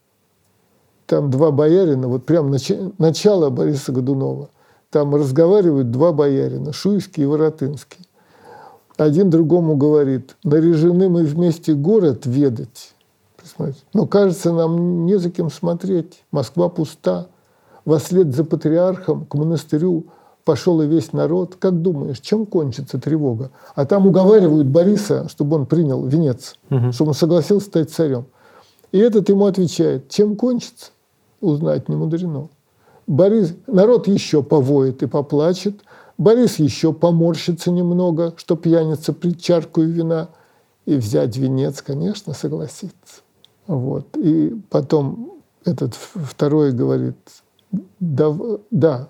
[1.08, 4.50] там два боярина, вот прям нач, начало Бориса Годунова,
[4.90, 8.08] там разговаривают два боярина, Шуйский и Воротынский.
[8.98, 12.94] Один другому говорит, наряжены мы вместе город ведать.
[13.94, 16.24] Но кажется, нам не за кем смотреть.
[16.32, 17.28] Москва пуста.
[17.86, 20.08] Вослед за патриархом к монастырю
[20.44, 21.56] пошел и весь народ.
[21.58, 23.52] Как думаешь, чем кончится тревога?
[23.76, 26.92] А там уговаривают Бориса, чтобы он принял венец, угу.
[26.92, 28.26] чтобы он согласился стать царем.
[28.92, 30.92] И этот ему отвечает, чем кончится,
[31.40, 32.50] узнать не мудрено.
[33.08, 35.82] Борис, народ еще повоет и поплачет,
[36.18, 40.30] Борис еще поморщится немного, что пьяница при чарку вина,
[40.86, 43.22] и взять венец, конечно, согласится.
[43.66, 44.16] Вот.
[44.18, 47.18] И потом этот второй говорит,
[48.00, 48.36] да,
[48.72, 49.10] да,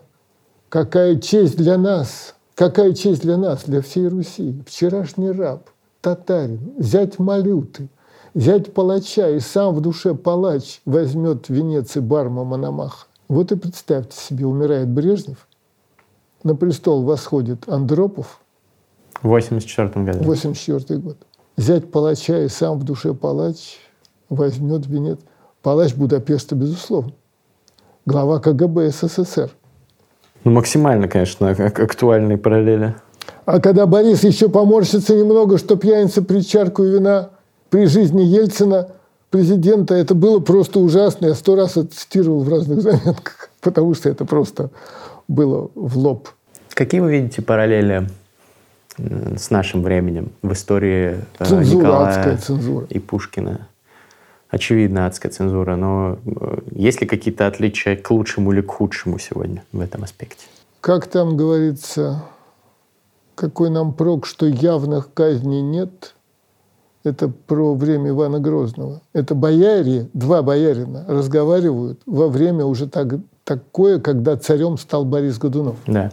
[0.69, 4.61] Какая честь для нас, какая честь для нас, для всей Руси.
[4.67, 5.69] Вчерашний раб,
[6.01, 7.87] татарин, зять малюты,
[8.35, 13.06] зять палача и сам в душе палач возьмет венец и барма Мономаха.
[13.27, 15.47] Вот и представьте себе, умирает Брежнев,
[16.43, 18.39] на престол восходит Андропов.
[19.21, 20.23] В 84 году.
[20.23, 21.17] 84 год.
[21.57, 23.79] Зять палача и сам в душе палач
[24.29, 25.19] возьмет венец.
[25.61, 27.11] Палач Будапешта, безусловно.
[28.05, 29.49] Глава КГБ СССР.
[30.43, 32.95] Ну, максимально, конечно, актуальные параллели.
[33.45, 37.31] А когда Борис еще поморщится немного, что пьяница при чарку вина
[37.69, 38.91] при жизни Ельцина,
[39.29, 41.27] президента, это было просто ужасно.
[41.27, 44.69] Я сто раз это цитировал в разных заметках, потому что это просто
[45.27, 46.29] было в лоб.
[46.73, 48.07] Какие вы видите параллели
[48.97, 52.85] с нашим временем в истории э, цензура, Николая цензура.
[52.89, 53.67] и Пушкина?
[54.49, 59.63] очевидно адская цензура, но э, есть ли какие-то отличия к лучшему или к худшему сегодня
[59.71, 60.47] в этом аспекте?
[60.81, 62.23] Как там говорится,
[63.35, 66.15] какой нам прок, что явных казней нет,
[67.07, 69.01] это про время Ивана Грозного.
[69.13, 75.77] Это бояре, два боярина разговаривают во время уже так, такое, когда царем стал Борис Годунов.
[75.87, 76.11] Да.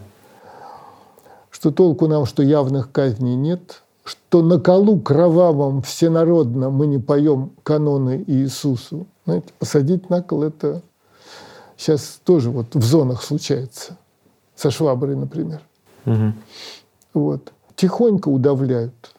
[1.50, 7.52] Что толку нам, что явных казней нет, что на колу кровавом всенародно мы не поем
[7.62, 9.06] каноны Иисусу.
[9.24, 10.82] Знаете, посадить на кол– это
[11.76, 13.96] сейчас тоже вот в зонах случается.
[14.54, 15.60] Со шваброй, например.
[16.06, 16.32] Угу.
[17.14, 17.52] Вот.
[17.76, 19.13] Тихонько удавляют.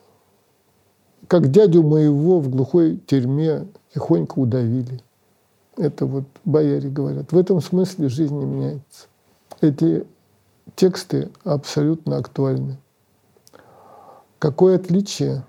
[1.27, 5.01] Как дядю моего в глухой тюрьме тихонько удавили.
[5.77, 7.31] Это вот бояре говорят.
[7.31, 9.07] В этом смысле жизнь не меняется.
[9.61, 10.05] Эти
[10.75, 12.77] тексты абсолютно актуальны.
[14.39, 15.43] Какое отличие?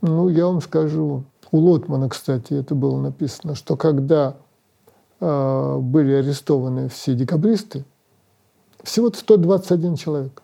[0.00, 1.24] Ну, я вам скажу.
[1.50, 4.36] У Лотмана, кстати, это было написано, что когда
[5.20, 7.84] э, были арестованы все декабристы,
[8.82, 10.42] всего 121 человек.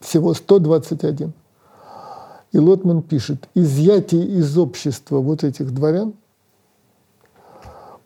[0.00, 1.32] Всего 121.
[2.52, 6.14] И Лотман пишет, изъятие из общества вот этих дворян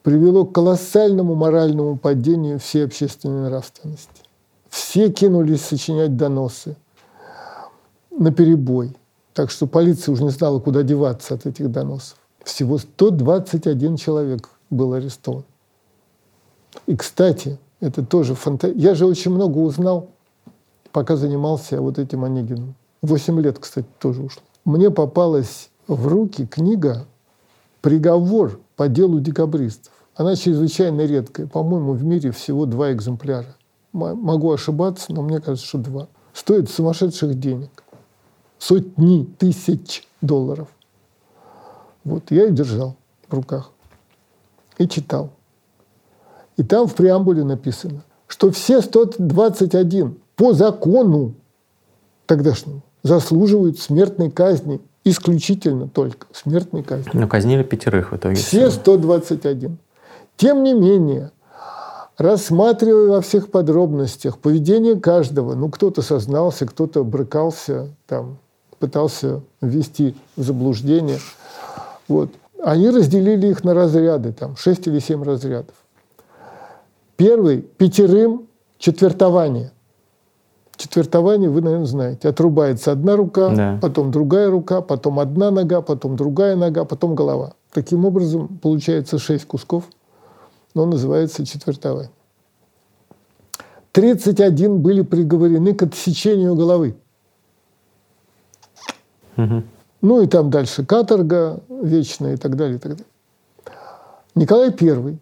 [0.01, 4.23] привело к колоссальному моральному падению всей общественной нравственности.
[4.69, 6.75] Все кинулись сочинять доносы
[8.11, 8.95] на перебой.
[9.33, 12.17] Так что полиция уже не знала, куда деваться от этих доносов.
[12.43, 15.45] Всего 121 человек был арестован.
[16.85, 18.77] И, кстати, это тоже фантазия.
[18.77, 20.09] Я же очень много узнал,
[20.93, 22.75] пока занимался вот этим Онегиным.
[23.01, 24.43] Восемь лет, кстати, тоже ушло.
[24.63, 27.05] Мне попалась в руки книга
[27.81, 29.91] «Приговор по делу декабристов».
[30.15, 31.47] Она чрезвычайно редкая.
[31.47, 33.55] По-моему, в мире всего два экземпляра.
[33.91, 36.07] Могу ошибаться, но мне кажется, что два.
[36.33, 37.83] Стоит сумасшедших денег.
[38.59, 40.67] Сотни тысяч долларов.
[42.03, 42.95] Вот я и держал
[43.27, 43.71] в руках.
[44.77, 45.31] И читал.
[46.55, 51.35] И там в преамбуле написано, что все 121 по закону
[52.25, 54.81] тогдашнему заслуживают смертной казни.
[55.05, 57.11] Исключительно только смертной казни.
[57.13, 58.35] Но казнили пятерых в итоге.
[58.35, 59.77] Все 121.
[60.37, 61.31] Тем не менее,
[62.17, 68.37] рассматривая во всех подробностях поведение каждого, ну, кто-то сознался, кто-то брыкался, там,
[68.79, 71.19] пытался ввести в заблуждение,
[72.07, 72.29] вот,
[72.63, 75.75] они разделили их на разряды, там, 6 или 7 разрядов.
[77.17, 79.72] Первый– пятерым четвертование.
[80.75, 82.29] Четвертование, вы, наверное, знаете.
[82.29, 83.79] Отрубается одна рука, да.
[83.81, 87.53] потом другая рука, потом одна нога, потом другая нога, потом голова.
[87.71, 89.83] Таким образом, получается шесть кусков,
[90.73, 92.11] но называется четвертование.
[93.91, 96.95] 31 были приговорены к отсечению головы.
[99.37, 99.63] Угу.
[100.01, 102.77] Ну и там дальше каторга вечная и так далее.
[102.77, 103.05] И так далее.
[104.35, 105.17] Николай I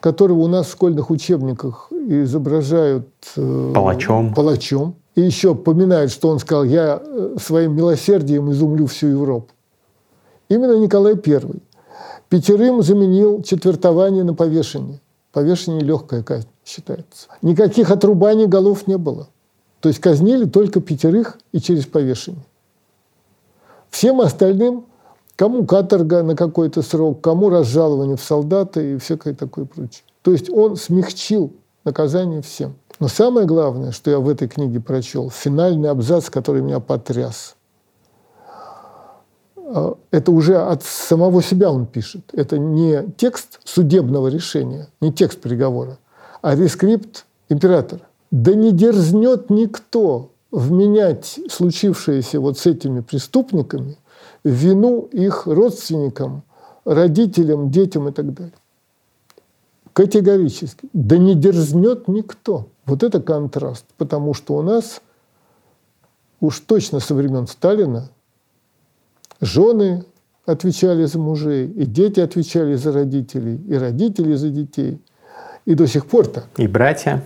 [0.00, 4.34] которого у нас в школьных учебниках изображают э, палачом.
[4.34, 4.94] палачом.
[5.14, 9.48] И еще поминают, что он сказал, я э, своим милосердием изумлю всю Европу.
[10.48, 11.42] Именно Николай I
[12.28, 15.00] пятерым заменил четвертование на повешение.
[15.32, 17.28] Повешение– легкая казнь считается.
[17.42, 19.28] Никаких отрубаний голов не было.
[19.80, 22.44] То есть казнили только пятерых и через повешение.
[23.90, 24.86] Всем остальным
[25.38, 30.02] Кому каторга на какой-то срок, кому разжалование в солдаты и всякое такое прочее.
[30.22, 31.52] То есть он смягчил
[31.84, 32.74] наказание всем.
[32.98, 37.54] Но самое главное, что я в этой книге прочел, финальный абзац, который меня потряс.
[39.56, 42.22] А, это уже от самого себя он пишет.
[42.32, 45.98] Это не текст судебного решения, не текст приговора,
[46.42, 48.02] а рескрипт императора.
[48.32, 53.98] Да не дерзнет никто вменять случившееся вот с этими преступниками–
[54.44, 56.42] вину их родственникам,
[56.84, 58.54] родителям, детям и так далее.
[59.92, 60.88] Категорически.
[60.92, 62.68] Да не дерзнет никто.
[62.86, 63.84] Вот это контраст.
[63.96, 65.00] Потому что у нас
[66.40, 68.08] уж точно со времен Сталина
[69.40, 70.04] жены
[70.46, 75.00] отвечали за мужей, и дети отвечали за родителей, и родители за детей.
[75.66, 76.46] И до сих пор так.
[76.56, 77.22] И братья.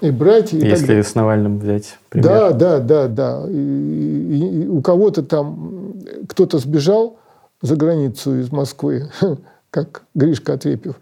[0.00, 0.58] И братья.
[0.58, 2.28] И Если с Навальным взять пример.
[2.28, 3.44] Да, да, да, да.
[3.48, 5.83] И, и, и у кого-то там
[6.28, 7.18] кто-то сбежал
[7.62, 9.10] за границу из Москвы,
[9.70, 10.96] как Гришка Отрепьев,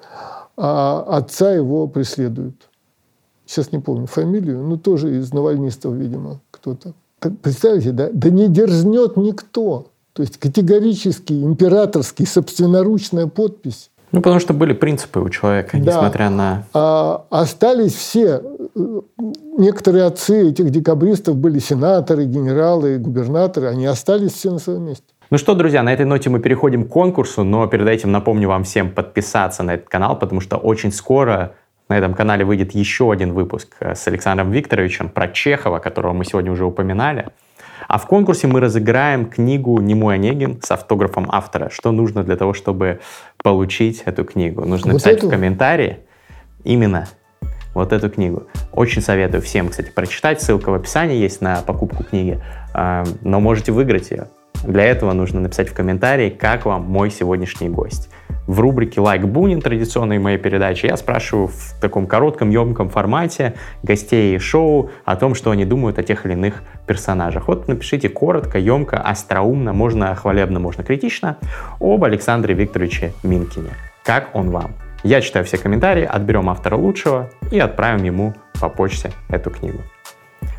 [0.56, 2.68] а отца его преследуют.
[3.46, 6.94] Сейчас не помню фамилию, но тоже из навальнистов, видимо, кто-то.
[7.42, 8.10] представьте, да?
[8.12, 9.88] Да не дерзнет никто.
[10.12, 13.90] То есть категорически императорский, собственноручная подпись.
[14.12, 15.92] Ну, потому что были принципы у человека, да.
[15.92, 16.64] несмотря на...
[16.74, 18.42] А, остались все.
[19.56, 23.68] Некоторые отцы этих декабристов были сенаторы, генералы, губернаторы.
[23.68, 25.04] Они остались все на своем месте.
[25.30, 28.64] Ну что, друзья, на этой ноте мы переходим к конкурсу, но перед этим напомню вам
[28.64, 31.54] всем подписаться на этот канал, потому что очень скоро
[31.88, 36.26] на этом канале выйдет еще один выпуск э, с Александром Викторовичем про Чехова, которого мы
[36.26, 37.28] сегодня уже упоминали.
[37.88, 41.68] А в конкурсе мы разыграем книгу «Немой Онегин» с автографом автора.
[41.70, 43.00] Что нужно для того, чтобы
[43.42, 44.64] получить эту книгу?
[44.64, 45.28] Нужно вот написать эту?
[45.28, 45.98] в комментарии
[46.64, 47.08] именно
[47.74, 48.44] вот эту книгу.
[48.72, 50.42] Очень советую всем, кстати, прочитать.
[50.42, 52.40] Ссылка в описании есть на покупку книги.
[52.74, 54.28] А, но можете выиграть ее.
[54.64, 58.08] Для этого нужно написать в комментарии, как вам мой сегодняшний гость.
[58.46, 63.54] В рубрике «Лайк Бунин» традиционной моей передачи я спрашиваю в таком коротком, емком формате
[63.84, 67.46] гостей шоу о том, что они думают о тех или иных персонажах.
[67.46, 71.36] Вот напишите коротко, емко, остроумно, можно хвалебно, можно критично,
[71.80, 73.70] об Александре Викторовиче Минкине.
[74.04, 74.72] Как он вам?
[75.04, 79.78] Я читаю все комментарии, отберем автора лучшего и отправим ему по почте эту книгу.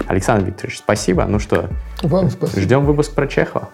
[0.08, 1.26] Александр Викторович, спасибо.
[1.26, 1.70] Ну что,
[2.02, 2.62] Вам спасибо.
[2.62, 3.70] ждем выпуск про Чехова.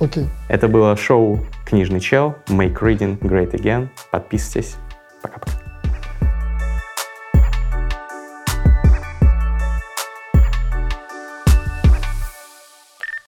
[0.00, 0.26] Окей.
[0.48, 3.88] Это было шоу «Книга «Книжный чел», «Make Reading Great Again».
[4.10, 4.76] Подписывайтесь.
[5.22, 5.63] Пока-пока.